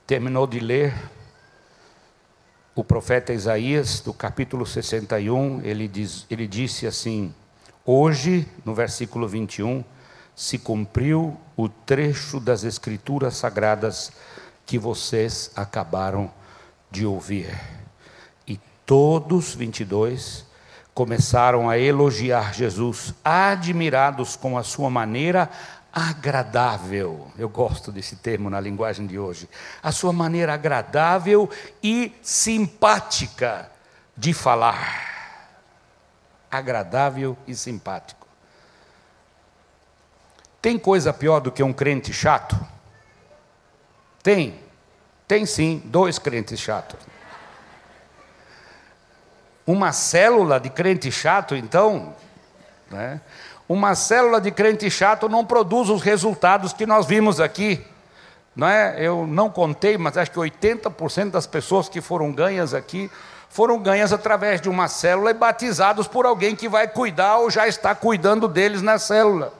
[0.06, 0.94] terminou de ler
[2.76, 7.34] o profeta Isaías, do capítulo 61, ele, diz, ele disse assim:
[7.86, 9.82] Hoje, no versículo 21,
[10.34, 14.12] se cumpriu o trecho das Escrituras Sagradas
[14.66, 16.30] que vocês acabaram
[16.90, 17.48] de ouvir.
[18.46, 20.44] E todos, 22,
[20.92, 25.48] começaram a elogiar Jesus, admirados com a sua maneira
[25.98, 27.32] agradável.
[27.38, 29.48] Eu gosto desse termo na linguagem de hoje.
[29.82, 31.48] A sua maneira agradável
[31.82, 33.70] e simpática
[34.14, 35.54] de falar.
[36.50, 38.26] Agradável e simpático.
[40.60, 42.58] Tem coisa pior do que um crente chato?
[44.22, 44.60] Tem.
[45.26, 47.00] Tem sim, dois crentes chatos.
[49.66, 52.14] Uma célula de crente chato, então,
[52.90, 53.18] né?
[53.68, 57.84] Uma célula de crente chato não produz os resultados que nós vimos aqui.
[58.54, 58.96] Não é?
[58.98, 63.10] Eu não contei, mas acho que 80% das pessoas que foram ganhas aqui
[63.50, 67.66] foram ganhas através de uma célula e batizados por alguém que vai cuidar ou já
[67.66, 69.52] está cuidando deles na célula.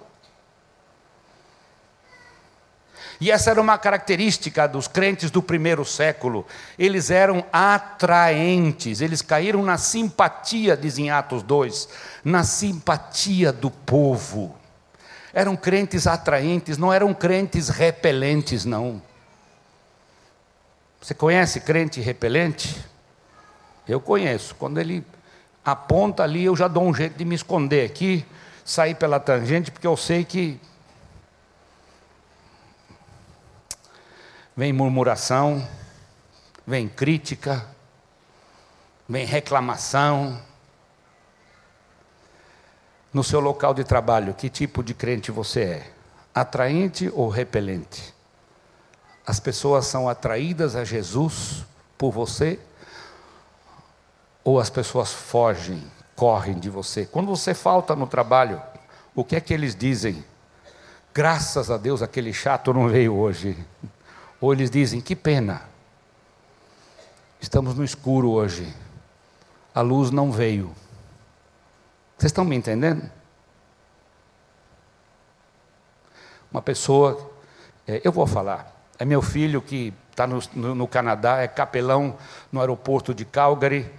[3.21, 6.47] E essa era uma característica dos crentes do primeiro século.
[6.79, 11.89] Eles eram atraentes, eles caíram na simpatia, dizem Atos 2,
[12.25, 14.55] na simpatia do povo.
[15.33, 19.03] Eram crentes atraentes, não eram crentes repelentes, não.
[21.01, 22.77] Você conhece crente repelente?
[23.89, 24.55] Eu conheço.
[24.57, 25.05] Quando ele
[25.65, 28.27] aponta ali, eu já dou um jeito de me esconder aqui,
[28.65, 30.61] sair pela tangente, porque eu sei que
[34.57, 35.69] vem murmuração,
[36.67, 37.67] vem crítica,
[39.07, 40.41] vem reclamação.
[43.13, 45.93] No seu local de trabalho, que tipo de crente você é?
[46.35, 48.15] Atraente ou repelente?
[49.27, 51.65] As pessoas são atraídas a Jesus
[51.99, 52.59] por você?
[54.45, 55.83] Ou as pessoas fogem,
[56.15, 57.05] correm de você?
[57.05, 58.63] Quando você falta no trabalho,
[59.15, 60.25] o que é que eles dizem?
[61.13, 63.57] Graças a Deus aquele chato não veio hoje.
[64.41, 65.63] Ou eles dizem: que pena,
[67.41, 68.73] estamos no escuro hoje,
[69.75, 70.75] a luz não veio.
[72.17, 73.11] Vocês estão me entendendo?
[76.51, 77.31] Uma pessoa,
[77.87, 82.17] é, eu vou falar, é meu filho que está no, no, no, Canadá, é capelão
[82.51, 83.91] no aeroporto de Calgary,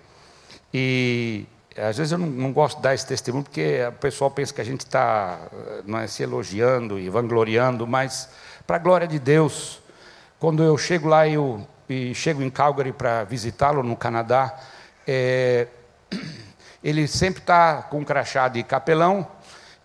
[0.73, 1.45] e
[1.77, 4.61] às vezes eu não, não, gosto de dar esse testemunho, porque o pessoal pensa que
[4.61, 5.39] a gente está
[6.01, 8.29] é, se elogiando e vangloriando, mas
[8.65, 9.79] para a glória de Deus,
[10.39, 14.55] quando eu chego lá eu, e chego em Calgary para visitá-lo no Canadá,
[15.07, 15.67] é,
[16.83, 19.27] ele sempre está com um crachá de capelão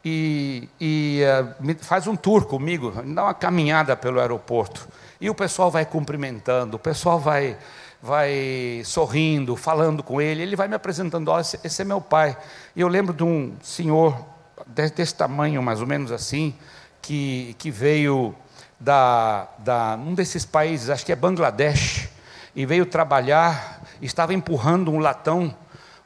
[0.04, 4.88] e, e uh, faz um tour comigo, dá uma caminhada pelo aeroporto.
[5.20, 7.56] E o pessoal vai cumprimentando, o pessoal vai,
[8.02, 10.42] vai sorrindo, falando com ele.
[10.42, 12.36] Ele vai me apresentando: oh, esse, esse é meu pai.
[12.74, 14.26] E eu lembro de um senhor
[14.66, 16.54] desse tamanho, mais ou menos assim,
[17.00, 18.34] que, que veio
[18.82, 22.08] da, da um desses países, acho que é Bangladesh,
[22.54, 25.54] e veio trabalhar, estava empurrando um latão,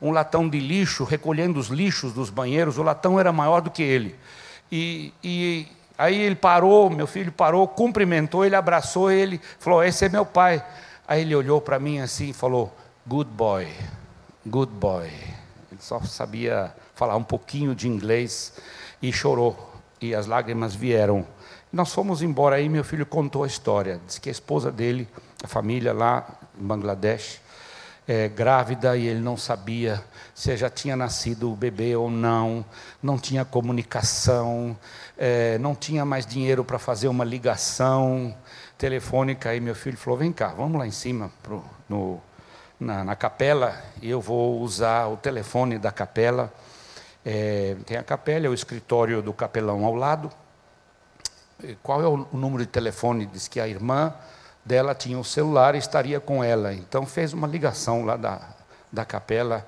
[0.01, 3.83] um latão de lixo, recolhendo os lixos dos banheiros, o latão era maior do que
[3.83, 4.15] ele.
[4.71, 10.09] E, e aí ele parou, meu filho parou, cumprimentou, ele abraçou ele, falou: Esse é
[10.11, 10.63] meu pai.
[11.09, 13.69] Aí ele olhou para mim assim e falou: Good boy,
[14.45, 15.07] good boy.
[15.07, 18.53] Ele só sabia falar um pouquinho de inglês
[19.01, 21.27] e chorou, e as lágrimas vieram
[21.77, 24.01] nós fomos embora aí, meu filho contou a história.
[24.07, 25.07] Diz que a esposa dele,
[25.45, 26.27] a família lá
[26.59, 27.39] em Bangladesh,
[28.09, 30.03] é, grávida e ele não sabia
[30.35, 32.65] se já tinha nascido o bebê ou não,
[33.03, 34.75] não tinha comunicação,
[35.19, 38.35] é, não tinha mais dinheiro para fazer uma ligação
[38.79, 39.51] telefônica.
[39.51, 42.19] Aí meu filho falou: Vem cá, vamos lá em cima pro, no,
[42.81, 46.51] na, na capela e eu vou usar o telefone da capela.
[47.23, 50.31] É, tem a capela, é o escritório do capelão ao lado
[51.83, 53.27] qual é o número de telefone?
[53.27, 54.15] Diz que a irmã
[54.65, 56.73] dela tinha o um celular e estaria com ela.
[56.75, 58.41] Então fez uma ligação lá da,
[58.93, 59.67] da capela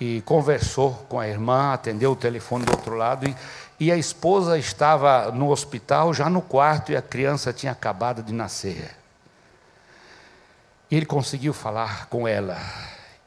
[0.00, 3.36] e conversou com a irmã, atendeu o telefone do outro lado e,
[3.78, 8.32] e a esposa estava no hospital, já no quarto, e a criança tinha acabado de
[8.32, 8.94] nascer.
[10.90, 12.58] Ele conseguiu falar com ela.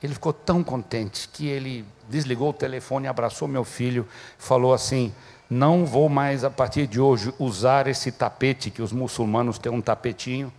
[0.01, 4.07] Ele ficou tão contente que ele desligou o telefone, abraçou meu filho,
[4.37, 5.13] falou assim:
[5.49, 9.81] Não vou mais a partir de hoje usar esse tapete, que os muçulmanos têm um
[9.81, 10.51] tapetinho,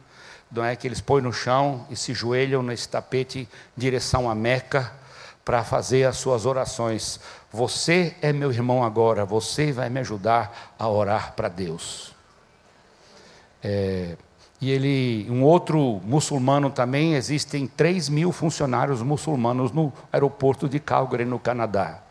[0.51, 4.35] não é que eles põem no chão e se joelham nesse tapete em direção a
[4.35, 4.91] Meca
[5.45, 7.21] para fazer as suas orações.
[7.53, 12.15] Você é meu irmão agora, você vai me ajudar a orar para Deus.
[13.63, 14.17] É,
[14.61, 21.25] e ele, um outro muçulmano também, existem 3 mil funcionários muçulmanos no aeroporto de Calgary,
[21.25, 22.03] no Canadá.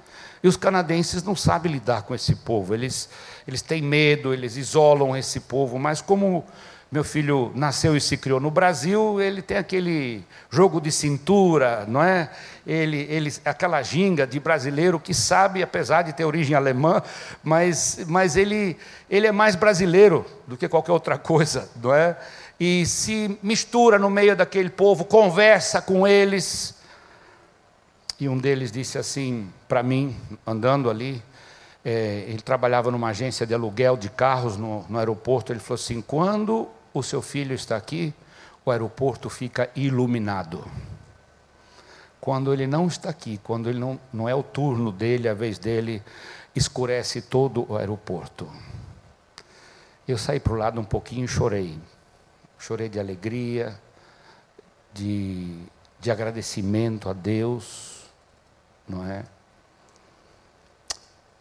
[0.44, 3.10] E os canadenses não sabem lidar com esse povo, eles,
[3.48, 6.46] eles têm medo, eles isolam esse povo, mas como
[6.90, 12.02] meu filho nasceu e se criou no Brasil, ele tem aquele jogo de cintura, não
[12.02, 12.30] é?
[12.66, 17.04] Ele, ele, aquela ginga de brasileiro que sabe, apesar de ter origem alemã,
[17.44, 18.78] mas, mas ele,
[19.10, 22.16] ele é mais brasileiro do que qualquer outra coisa, não é?
[22.58, 26.77] E se mistura no meio daquele povo, conversa com eles.
[28.20, 30.16] E um deles disse assim para mim,
[30.46, 31.22] andando ali,
[31.86, 35.52] é, ele trabalhava numa agência de aluguel de carros no, no aeroporto.
[35.52, 38.14] Ele falou assim: quando o seu filho está aqui,
[38.66, 40.66] o aeroporto fica iluminado.
[42.20, 45.58] Quando ele não está aqui, quando ele não, não é o turno dele, a vez
[45.58, 46.04] dele,
[46.54, 48.50] escurece todo o aeroporto.
[50.08, 51.78] Eu saí para o lado um pouquinho e chorei.
[52.60, 53.80] Chorei de alegria,
[54.94, 55.56] de,
[56.00, 57.97] de agradecimento a Deus,
[58.88, 59.26] não é?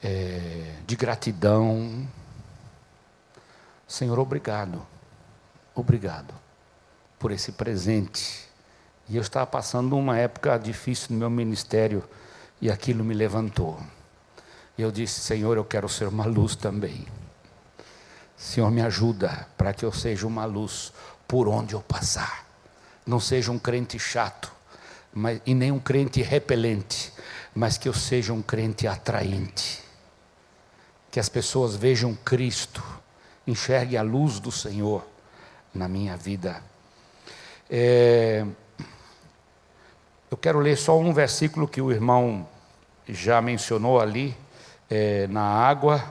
[0.03, 0.75] é?
[0.87, 2.07] De gratidão.
[3.87, 4.87] Senhor, obrigado
[5.77, 6.35] obrigado
[7.19, 8.49] por esse presente.
[9.09, 12.03] E eu estava passando uma época difícil no meu ministério
[12.61, 13.79] e aquilo me levantou.
[14.77, 17.07] E eu disse: Senhor, eu quero ser uma luz também.
[18.37, 20.93] Senhor, me ajuda para que eu seja uma luz
[21.29, 22.45] por onde eu passar.
[23.07, 24.53] Não seja um crente chato,
[25.17, 27.11] mas, e nem um crente repelente,
[27.55, 29.83] mas que eu seja um crente atraente.
[31.11, 32.85] Que as pessoas vejam Cristo,
[33.47, 35.03] enxerguem a luz do Senhor
[35.73, 36.63] na minha vida.
[37.71, 38.45] É,
[40.31, 42.47] eu quero ler só um versículo que o irmão
[43.09, 44.37] já mencionou ali,
[44.91, 46.05] é, na água,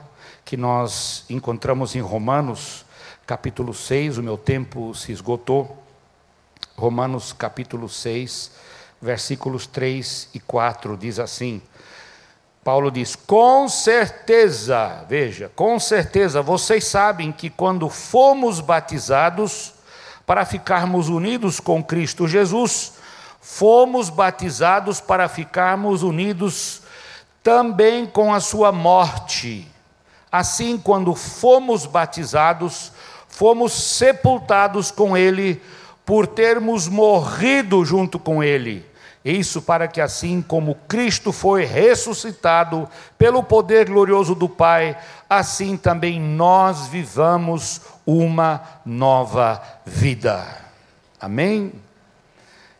[0.43, 2.83] que nós encontramos em Romanos,
[3.27, 4.17] capítulo 6.
[4.17, 5.83] O meu tempo se esgotou.
[6.75, 8.65] Romanos, capítulo 6,
[9.05, 11.61] versículos 3 e 4, diz assim.
[12.63, 19.73] Paulo diz: com certeza, veja, com certeza, vocês sabem que quando fomos batizados,
[20.25, 22.93] para ficarmos unidos com Cristo Jesus,
[23.39, 26.81] fomos batizados para ficarmos unidos
[27.43, 29.71] também com a Sua morte.
[30.31, 32.91] Assim, quando fomos batizados,
[33.27, 35.61] fomos sepultados com Ele,
[36.03, 38.83] por termos morrido junto com Ele
[39.31, 44.95] isso para que, assim como Cristo foi ressuscitado pelo poder glorioso do Pai,
[45.27, 50.45] assim também nós vivamos uma nova vida.
[51.19, 51.73] Amém?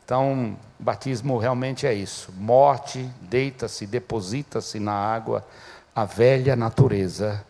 [0.03, 5.43] Então, batismo realmente é isso: morte, deita-se, deposita-se na água
[5.95, 7.43] a velha natureza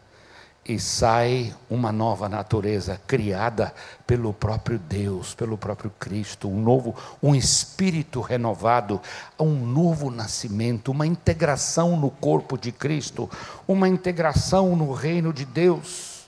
[0.67, 3.71] e sai uma nova natureza criada
[4.07, 8.99] pelo próprio Deus, pelo próprio Cristo, um novo, um espírito renovado,
[9.39, 13.29] um novo nascimento, uma integração no corpo de Cristo,
[13.67, 16.27] uma integração no reino de Deus.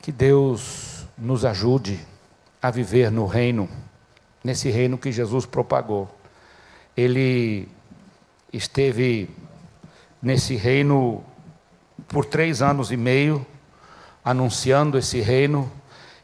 [0.00, 2.00] Que Deus nos ajude
[2.62, 3.68] a viver no reino,
[4.44, 6.08] nesse reino que Jesus propagou.
[6.96, 7.68] Ele
[8.52, 9.28] esteve
[10.22, 11.24] nesse reino
[12.08, 13.44] por três anos e meio,
[14.24, 15.70] anunciando esse reino.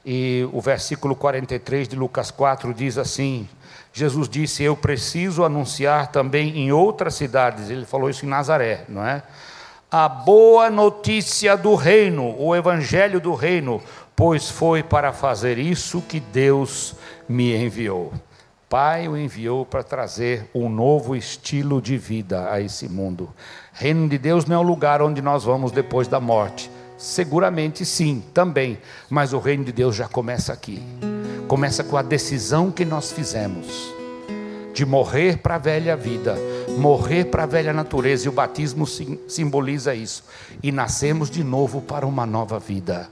[0.05, 3.49] E o versículo 43 de Lucas 4 diz assim:
[3.93, 7.71] Jesus disse: Eu preciso anunciar também em outras cidades.
[7.71, 9.23] Ele falou isso em Nazaré, não é?
[9.91, 13.81] A boa notícia do reino, o evangelho do reino,
[14.15, 16.95] pois foi para fazer isso que Deus
[17.29, 18.13] me enviou.
[18.69, 23.31] Pai o enviou para trazer um novo estilo de vida a esse mundo.
[23.73, 26.69] Reino de Deus não é o lugar onde nós vamos depois da morte.
[26.99, 28.77] Seguramente sim, também.
[29.09, 30.83] Mas o reino de Deus já começa aqui.
[31.47, 33.95] Começa com a decisão que nós fizemos
[34.75, 36.37] de morrer para a velha vida,
[36.77, 38.85] morrer para a velha natureza, e o batismo
[39.29, 40.25] simboliza isso.
[40.63, 43.09] E nascemos de novo para uma nova vida.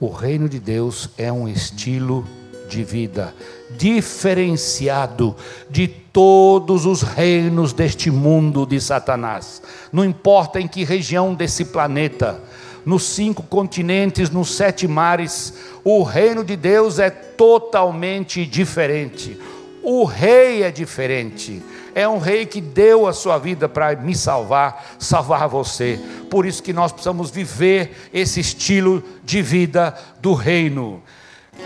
[0.00, 2.39] O reino de Deus é um estilo de
[2.84, 3.34] vida,
[3.70, 5.36] diferenciado
[5.68, 9.62] de todos os reinos deste mundo de Satanás.
[9.92, 12.40] Não importa em que região desse planeta,
[12.84, 15.54] nos cinco continentes, nos sete mares,
[15.84, 19.38] o reino de Deus é totalmente diferente.
[19.82, 21.62] O rei é diferente.
[21.94, 25.98] É um rei que deu a sua vida para me salvar, salvar você.
[26.30, 31.02] Por isso que nós precisamos viver esse estilo de vida do reino.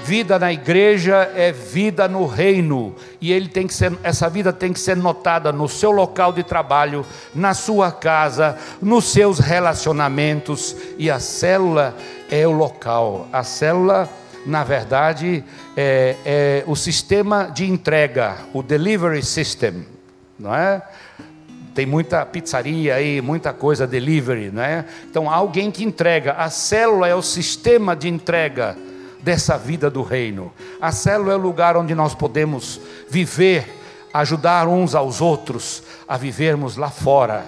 [0.03, 4.73] Vida na igreja é vida no reino, e ele tem que ser, essa vida tem
[4.73, 11.11] que ser notada no seu local de trabalho, na sua casa, nos seus relacionamentos, e
[11.11, 11.97] a célula
[12.31, 13.29] é o local.
[13.33, 14.09] A célula,
[14.45, 15.43] na verdade,
[15.75, 19.87] é, é o sistema de entrega, o delivery system,
[20.39, 20.83] não é?
[21.75, 24.85] Tem muita pizzaria aí, muita coisa delivery, não é?
[25.11, 26.33] Então, alguém que entrega.
[26.35, 28.77] A célula é o sistema de entrega
[29.25, 30.53] dessa vida do reino.
[30.81, 33.81] A célula é o lugar onde nós podemos viver,
[34.13, 37.45] ajudar uns aos outros a vivermos lá fora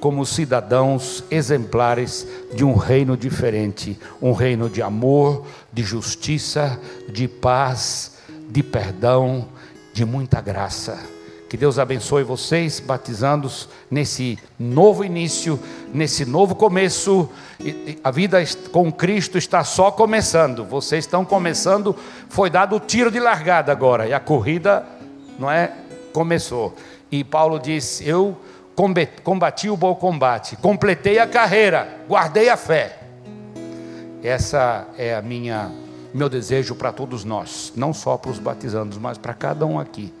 [0.00, 6.76] como cidadãos exemplares de um reino diferente, um reino de amor, de justiça,
[7.08, 8.14] de paz,
[8.50, 9.46] de perdão,
[9.92, 10.98] de muita graça.
[11.52, 15.60] Que Deus abençoe vocês, batizando-os nesse novo início,
[15.92, 17.28] nesse novo começo.
[18.02, 18.38] A vida
[18.70, 20.64] com Cristo está só começando.
[20.64, 21.94] Vocês estão começando,
[22.30, 24.82] foi dado o tiro de largada agora, e a corrida,
[25.38, 25.74] não é?
[26.14, 26.74] Começou.
[27.10, 28.34] E Paulo disse: Eu
[29.22, 32.98] combati o bom combate, completei a carreira, guardei a fé.
[34.22, 35.70] Essa é a minha
[36.14, 40.14] meu desejo para todos nós, não só para os batizandos, mas para cada um aqui,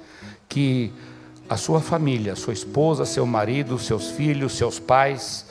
[0.46, 0.92] que
[1.52, 5.44] a sua família, sua esposa, seu marido, seus filhos, seus pais,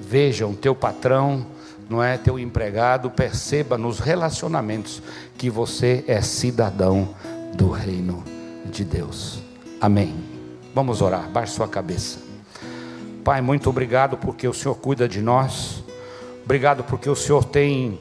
[0.00, 1.46] vejam teu patrão,
[1.88, 5.00] não é teu empregado, perceba nos relacionamentos
[5.38, 7.14] que você é cidadão
[7.54, 8.24] do reino
[8.66, 9.38] de Deus.
[9.80, 10.16] Amém.
[10.74, 12.18] Vamos orar, baixe sua cabeça.
[13.22, 15.84] Pai, muito obrigado porque o Senhor cuida de nós.
[16.44, 18.00] Obrigado porque o Senhor tem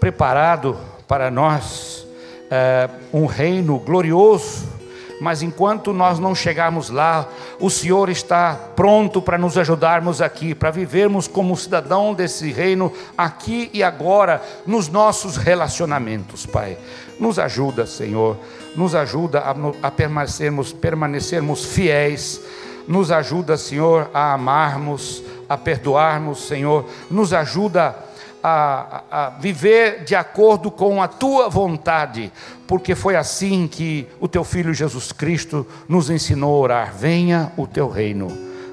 [0.00, 0.74] preparado
[1.06, 2.06] para nós
[2.50, 4.75] é, um reino glorioso
[5.20, 10.70] mas enquanto nós não chegarmos lá, o Senhor está pronto para nos ajudarmos aqui, para
[10.70, 16.76] vivermos como cidadão desse reino aqui e agora, nos nossos relacionamentos, Pai.
[17.18, 18.36] Nos ajuda, Senhor,
[18.74, 19.54] nos ajuda a,
[19.86, 22.40] a permanecermos, permanecermos fiéis,
[22.86, 28.05] nos ajuda, Senhor, a amarmos, a perdoarmos, Senhor, nos ajuda a
[28.48, 32.32] a, a, viver de acordo com a tua vontade,
[32.64, 37.66] porque foi assim que o teu filho Jesus Cristo nos ensinou a orar: venha o
[37.66, 38.28] teu reino,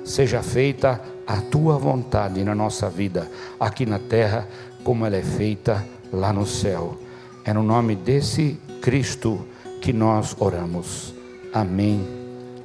[0.06, 3.28] seja feita a tua vontade na nossa vida,
[3.60, 4.48] aqui na terra,
[4.84, 6.96] como ela é feita lá no céu.
[7.44, 9.44] É no nome desse Cristo
[9.82, 11.16] que nós oramos.
[11.52, 12.08] Amém,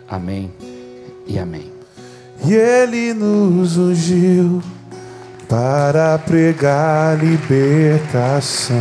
[0.07, 0.53] amém
[1.27, 1.73] e amém.
[2.45, 4.63] E Ele nos ungiu
[5.49, 8.77] para pregar libertação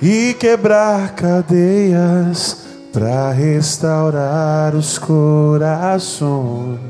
[0.00, 6.80] e quebrar cadeias para restaurar os corações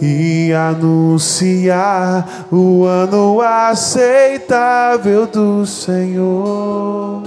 [0.00, 7.22] e anunciar o ano aceitável do Senhor.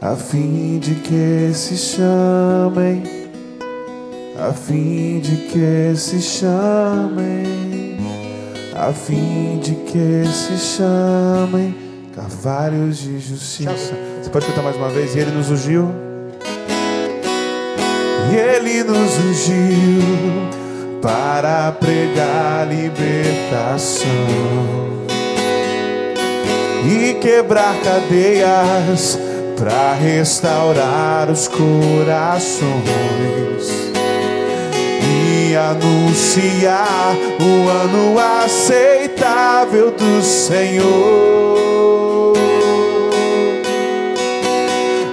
[0.00, 3.23] A fim de que se chamem
[4.38, 7.98] a fim de que se chamem,
[8.74, 11.74] a fim de que se chamem
[12.14, 13.94] carvalhos de justiça.
[14.20, 15.14] Você pode cantar mais uma vez?
[15.14, 15.90] E ele nos ungiu.
[18.32, 20.02] E ele nos ungiu
[21.00, 24.08] para pregar libertação
[26.86, 29.18] e quebrar cadeias
[29.56, 33.43] para restaurar os corações
[35.56, 42.34] anunciar o ano aceitável do Senhor,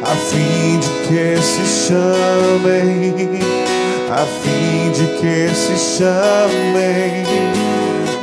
[0.03, 3.39] a fim de que se chamem,
[4.11, 7.23] a fim de que se chamem,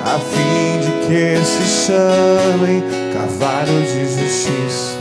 [0.05, 4.99] a fim de que se chamem cavalos de justiça.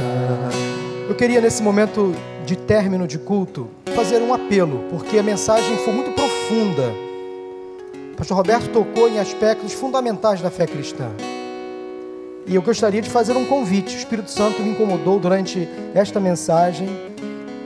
[1.09, 2.13] Eu queria nesse momento
[2.45, 6.93] de término de culto fazer um apelo, porque a mensagem foi muito profunda
[8.17, 11.07] pastor Roberto tocou em aspectos fundamentais da fé cristã.
[12.47, 13.95] E eu gostaria de fazer um convite.
[13.95, 16.89] O Espírito Santo me incomodou durante esta mensagem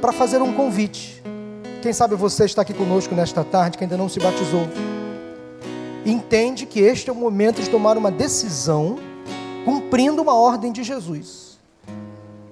[0.02, 1.24] para fazer um convite.
[1.82, 4.68] Quem sabe você está aqui conosco nesta tarde que ainda não se batizou.
[6.06, 9.00] entende que este é o momento de tomar uma decisão
[9.64, 11.58] cumprindo uma ordem de Jesus.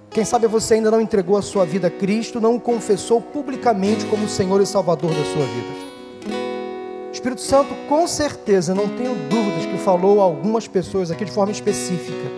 [0.10, 4.06] Quem sabe você ainda não entregou a sua vida a Cristo, não o confessou publicamente
[4.06, 5.89] como Senhor e Salvador da sua vida.
[7.20, 11.52] Espírito Santo, com certeza, não tenho dúvidas que falou a algumas pessoas aqui de forma
[11.52, 12.32] específica,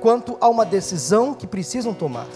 [0.00, 2.26] quanto a uma decisão que precisam tomar.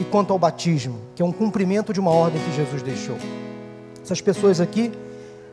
[0.00, 3.16] E quanto ao batismo, que é um cumprimento de uma ordem que Jesus deixou.
[4.00, 4.92] Essas pessoas aqui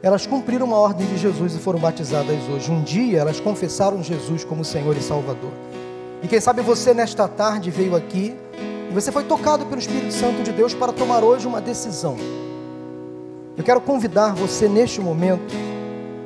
[0.03, 2.71] elas cumpriram uma ordem de Jesus e foram batizadas hoje.
[2.71, 5.51] Um dia elas confessaram Jesus como Senhor e Salvador.
[6.21, 8.35] E quem sabe você nesta tarde veio aqui
[8.91, 12.15] e você foi tocado pelo Espírito Santo de Deus para tomar hoje uma decisão.
[13.58, 15.51] Eu quero convidar você neste momento,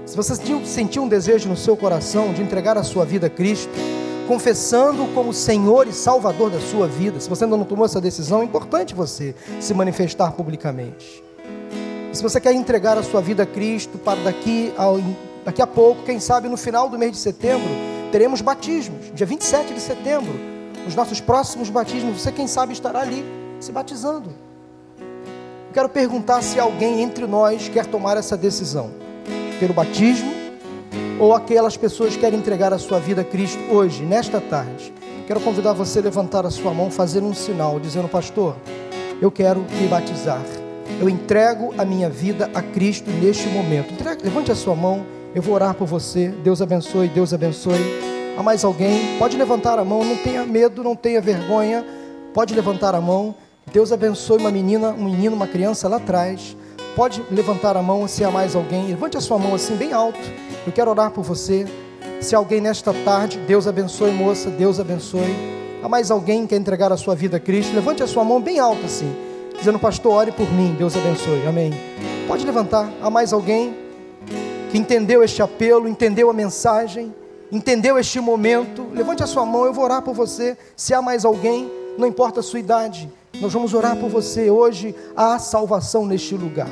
[0.06, 3.72] se você sentiu um desejo no seu coração de entregar a sua vida a Cristo,
[4.28, 8.42] confessando como Senhor e Salvador da sua vida, se você ainda não tomou essa decisão,
[8.42, 11.24] é importante você se manifestar publicamente.
[12.12, 14.74] Se você quer entregar a sua vida a Cristo para daqui
[15.46, 17.70] daqui a pouco, quem sabe no final do mês de setembro,
[18.12, 19.10] teremos batismos.
[19.14, 20.34] Dia 27 de setembro,
[20.86, 22.22] os nossos próximos batismos.
[22.22, 23.24] Você, quem sabe, estará ali
[23.62, 24.51] se batizando.
[25.74, 28.92] Quero perguntar se alguém entre nós quer tomar essa decisão
[29.60, 30.32] pelo batismo
[31.20, 34.94] ou aquelas pessoas querem entregar a sua vida a Cristo hoje, nesta tarde.
[35.28, 38.56] Quero convidar você a levantar a sua mão, fazer um sinal, dizendo: Pastor,
[39.22, 40.42] eu quero me batizar
[41.02, 43.92] eu entrego a minha vida a Cristo neste momento.
[44.24, 45.04] levante a sua mão,
[45.34, 46.28] eu vou orar por você.
[46.28, 47.80] Deus abençoe, Deus abençoe.
[48.38, 49.18] Há mais alguém?
[49.18, 51.84] Pode levantar a mão, não tenha medo, não tenha vergonha.
[52.36, 53.34] Pode levantar a mão.
[53.74, 56.56] Deus abençoe uma menina, um menino, uma criança lá atrás.
[56.96, 58.88] Pode levantar a mão se há mais alguém.
[58.88, 60.20] Levante a sua mão assim, bem alto.
[60.66, 61.66] Eu quero orar por você.
[62.22, 65.36] Se alguém nesta tarde, Deus abençoe, moça, Deus abençoe.
[65.84, 67.74] Há mais alguém que quer entregar a sua vida a Cristo?
[67.74, 69.12] Levante a sua mão bem alto assim
[69.62, 71.46] dizendo: Pastor, ore por mim, Deus abençoe.
[71.48, 71.72] Amém.
[72.28, 72.92] Pode levantar.
[73.02, 73.76] Há mais alguém
[74.72, 77.14] que entendeu este apelo, entendeu a mensagem,
[77.52, 78.88] entendeu este momento?
[78.94, 80.58] Levante a sua mão, eu vou orar por você.
[80.76, 84.50] Se há mais alguém, não importa a sua idade, nós vamos orar por você.
[84.50, 86.70] Hoje há salvação neste lugar.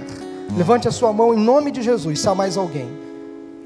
[0.58, 2.90] Levante a sua mão em nome de Jesus, se há mais alguém.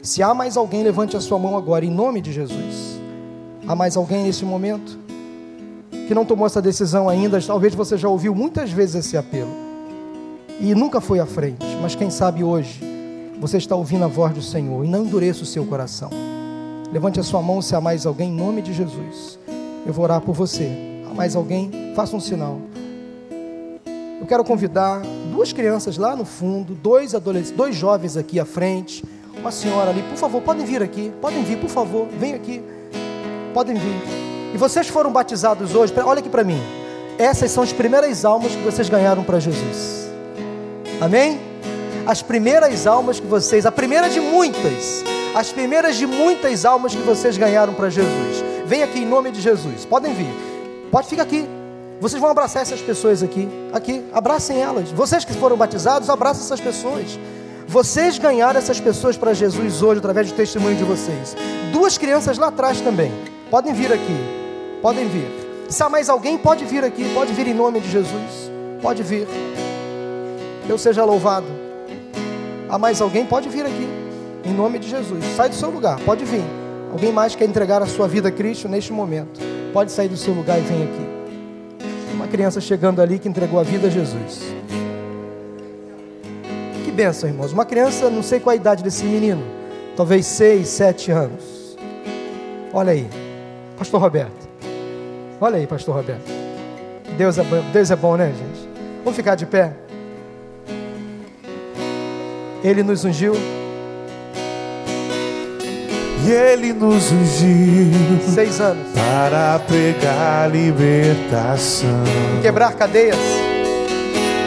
[0.01, 2.99] Se há mais alguém, levante a sua mão agora em nome de Jesus.
[3.67, 5.03] Há mais alguém nesse momento?
[6.07, 9.51] que não tomou essa decisão ainda, talvez você já ouviu muitas vezes esse apelo
[10.59, 12.81] e nunca foi à frente, mas quem sabe hoje
[13.39, 16.09] você está ouvindo a voz do Senhor e não endureça o seu coração.
[16.91, 19.39] Levante a sua mão se há mais alguém em nome de Jesus.
[19.85, 20.69] Eu vou orar por você.
[21.09, 21.71] Há mais alguém?
[21.95, 22.61] Faça um sinal.
[24.23, 25.01] Eu quero convidar
[25.33, 29.03] duas crianças lá no fundo, dois adolescentes, dois jovens aqui à frente,
[29.37, 30.01] uma senhora ali.
[30.01, 31.11] Por favor, podem vir aqui.
[31.19, 32.07] Podem vir, por favor.
[32.07, 32.63] Vem aqui.
[33.53, 34.01] Podem vir.
[34.53, 36.57] E vocês foram batizados hoje, olha aqui para mim.
[37.19, 40.09] Essas são as primeiras almas que vocês ganharam para Jesus.
[41.01, 41.37] Amém?
[42.07, 45.03] As primeiras almas que vocês, a primeira de muitas,
[45.35, 48.41] as primeiras de muitas almas que vocês ganharam para Jesus.
[48.65, 49.83] Vem aqui em nome de Jesus.
[49.83, 50.33] Podem vir.
[50.89, 51.45] Pode ficar aqui.
[51.99, 53.47] Vocês vão abraçar essas pessoas aqui.
[53.71, 54.91] Aqui, abracem elas.
[54.91, 57.17] Vocês que foram batizados, abracem essas pessoas.
[57.67, 61.35] Vocês ganharam essas pessoas para Jesus hoje através do testemunho de vocês.
[61.71, 63.11] Duas crianças lá atrás também.
[63.49, 64.17] Podem vir aqui.
[64.81, 65.27] Podem vir.
[65.69, 67.09] Se há mais alguém, pode vir aqui.
[67.13, 68.51] Pode vir em nome de Jesus.
[68.81, 69.27] Pode vir.
[70.67, 71.47] Deus seja louvado.
[72.69, 73.25] Há mais alguém?
[73.25, 73.87] Pode vir aqui.
[74.45, 75.23] Em nome de Jesus.
[75.35, 75.99] Sai do seu lugar.
[76.01, 76.43] Pode vir.
[76.91, 79.39] Alguém mais quer entregar a sua vida a Cristo neste momento?
[79.71, 81.12] Pode sair do seu lugar e vir aqui.
[82.33, 84.41] Criança chegando ali que entregou a vida a Jesus.
[86.83, 87.53] Que benção, irmãos.
[87.53, 89.43] Uma criança, não sei qual a idade desse menino.
[89.95, 91.77] Talvez seis, sete anos.
[92.73, 93.07] Olha aí.
[93.77, 94.49] Pastor Roberto.
[95.39, 96.27] Olha aí, pastor Roberto.
[97.15, 98.67] Deus é, Deus é bom, né, gente?
[99.03, 99.71] Vamos ficar de pé.
[102.63, 103.35] Ele nos ungiu.
[106.25, 107.91] E ele nos ungiu.
[108.33, 108.87] Seis anos.
[108.93, 111.89] Para pregar libertação.
[112.41, 113.17] Quebrar cadeias.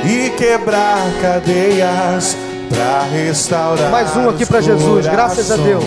[0.05, 2.37] E quebrar cadeias.
[2.71, 3.91] Para restaurar.
[3.91, 5.07] Mais um aqui para Jesus.
[5.07, 5.85] Graças a Deus.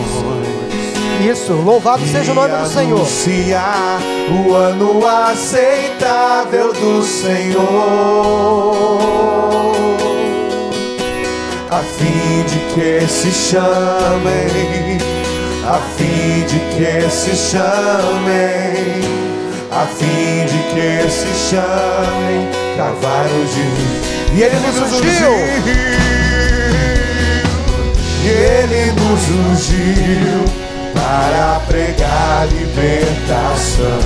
[1.27, 2.99] Isso, louvado seja o nome do Senhor.
[2.99, 3.99] Anunciar
[4.31, 7.59] o ano aceitável do Senhor,
[11.69, 14.88] a fim de que se chamem,
[15.69, 19.03] a fim de que se chamem,
[19.71, 25.33] a fim de que se chamem cavalos de e ele nos ungiu.
[28.23, 30.45] E ele nos ungiu
[30.93, 33.99] para pregar libertação.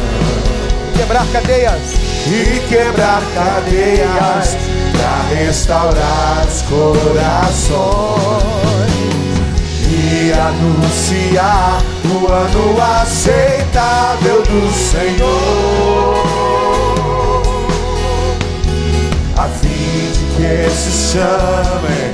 [0.98, 1.94] Quebrar cadeias.
[2.28, 4.58] E quebrar cadeias
[4.92, 8.14] para restaurar os corações.
[10.40, 16.24] Anunciar o ano aceitável do Senhor,
[19.38, 22.12] a fim de que se chamem,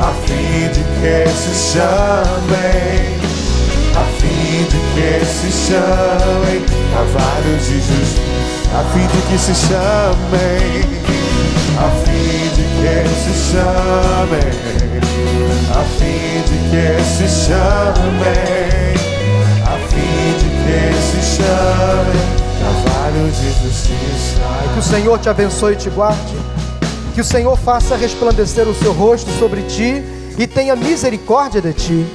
[0.00, 3.20] a fim de que se chamem,
[3.96, 8.20] a fim de que se chamem cavalos de justiça,
[8.72, 11.19] a fim de que se chamem,
[11.80, 14.80] a fim de que se chamem.
[15.70, 18.94] A fim de que se chamem,
[19.64, 22.24] a fim de que se chamem,
[22.58, 24.40] trabalho de justiça.
[24.74, 26.36] Que o Senhor te abençoe e te guarde,
[27.14, 30.02] que o Senhor faça resplandecer o seu rosto sobre ti
[30.38, 32.06] e tenha misericórdia de ti,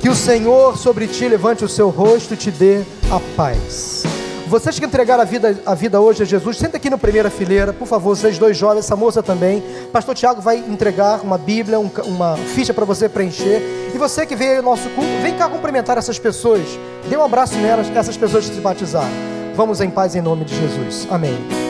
[0.00, 4.11] que o Senhor sobre ti levante o seu rosto e te dê a paz.
[4.52, 7.72] Vocês que entregaram a vida, a vida hoje a Jesus, senta aqui na primeira fileira,
[7.72, 9.62] por favor, vocês dois jovens, essa moça também.
[9.90, 13.62] Pastor Tiago vai entregar uma Bíblia, um, uma ficha para você preencher.
[13.94, 16.68] E você que veio ao nosso culto, vem cá cumprimentar essas pessoas.
[17.08, 19.08] Dê um abraço nelas, essas pessoas que se batizaram.
[19.56, 21.08] Vamos em paz em nome de Jesus.
[21.10, 21.61] Amém.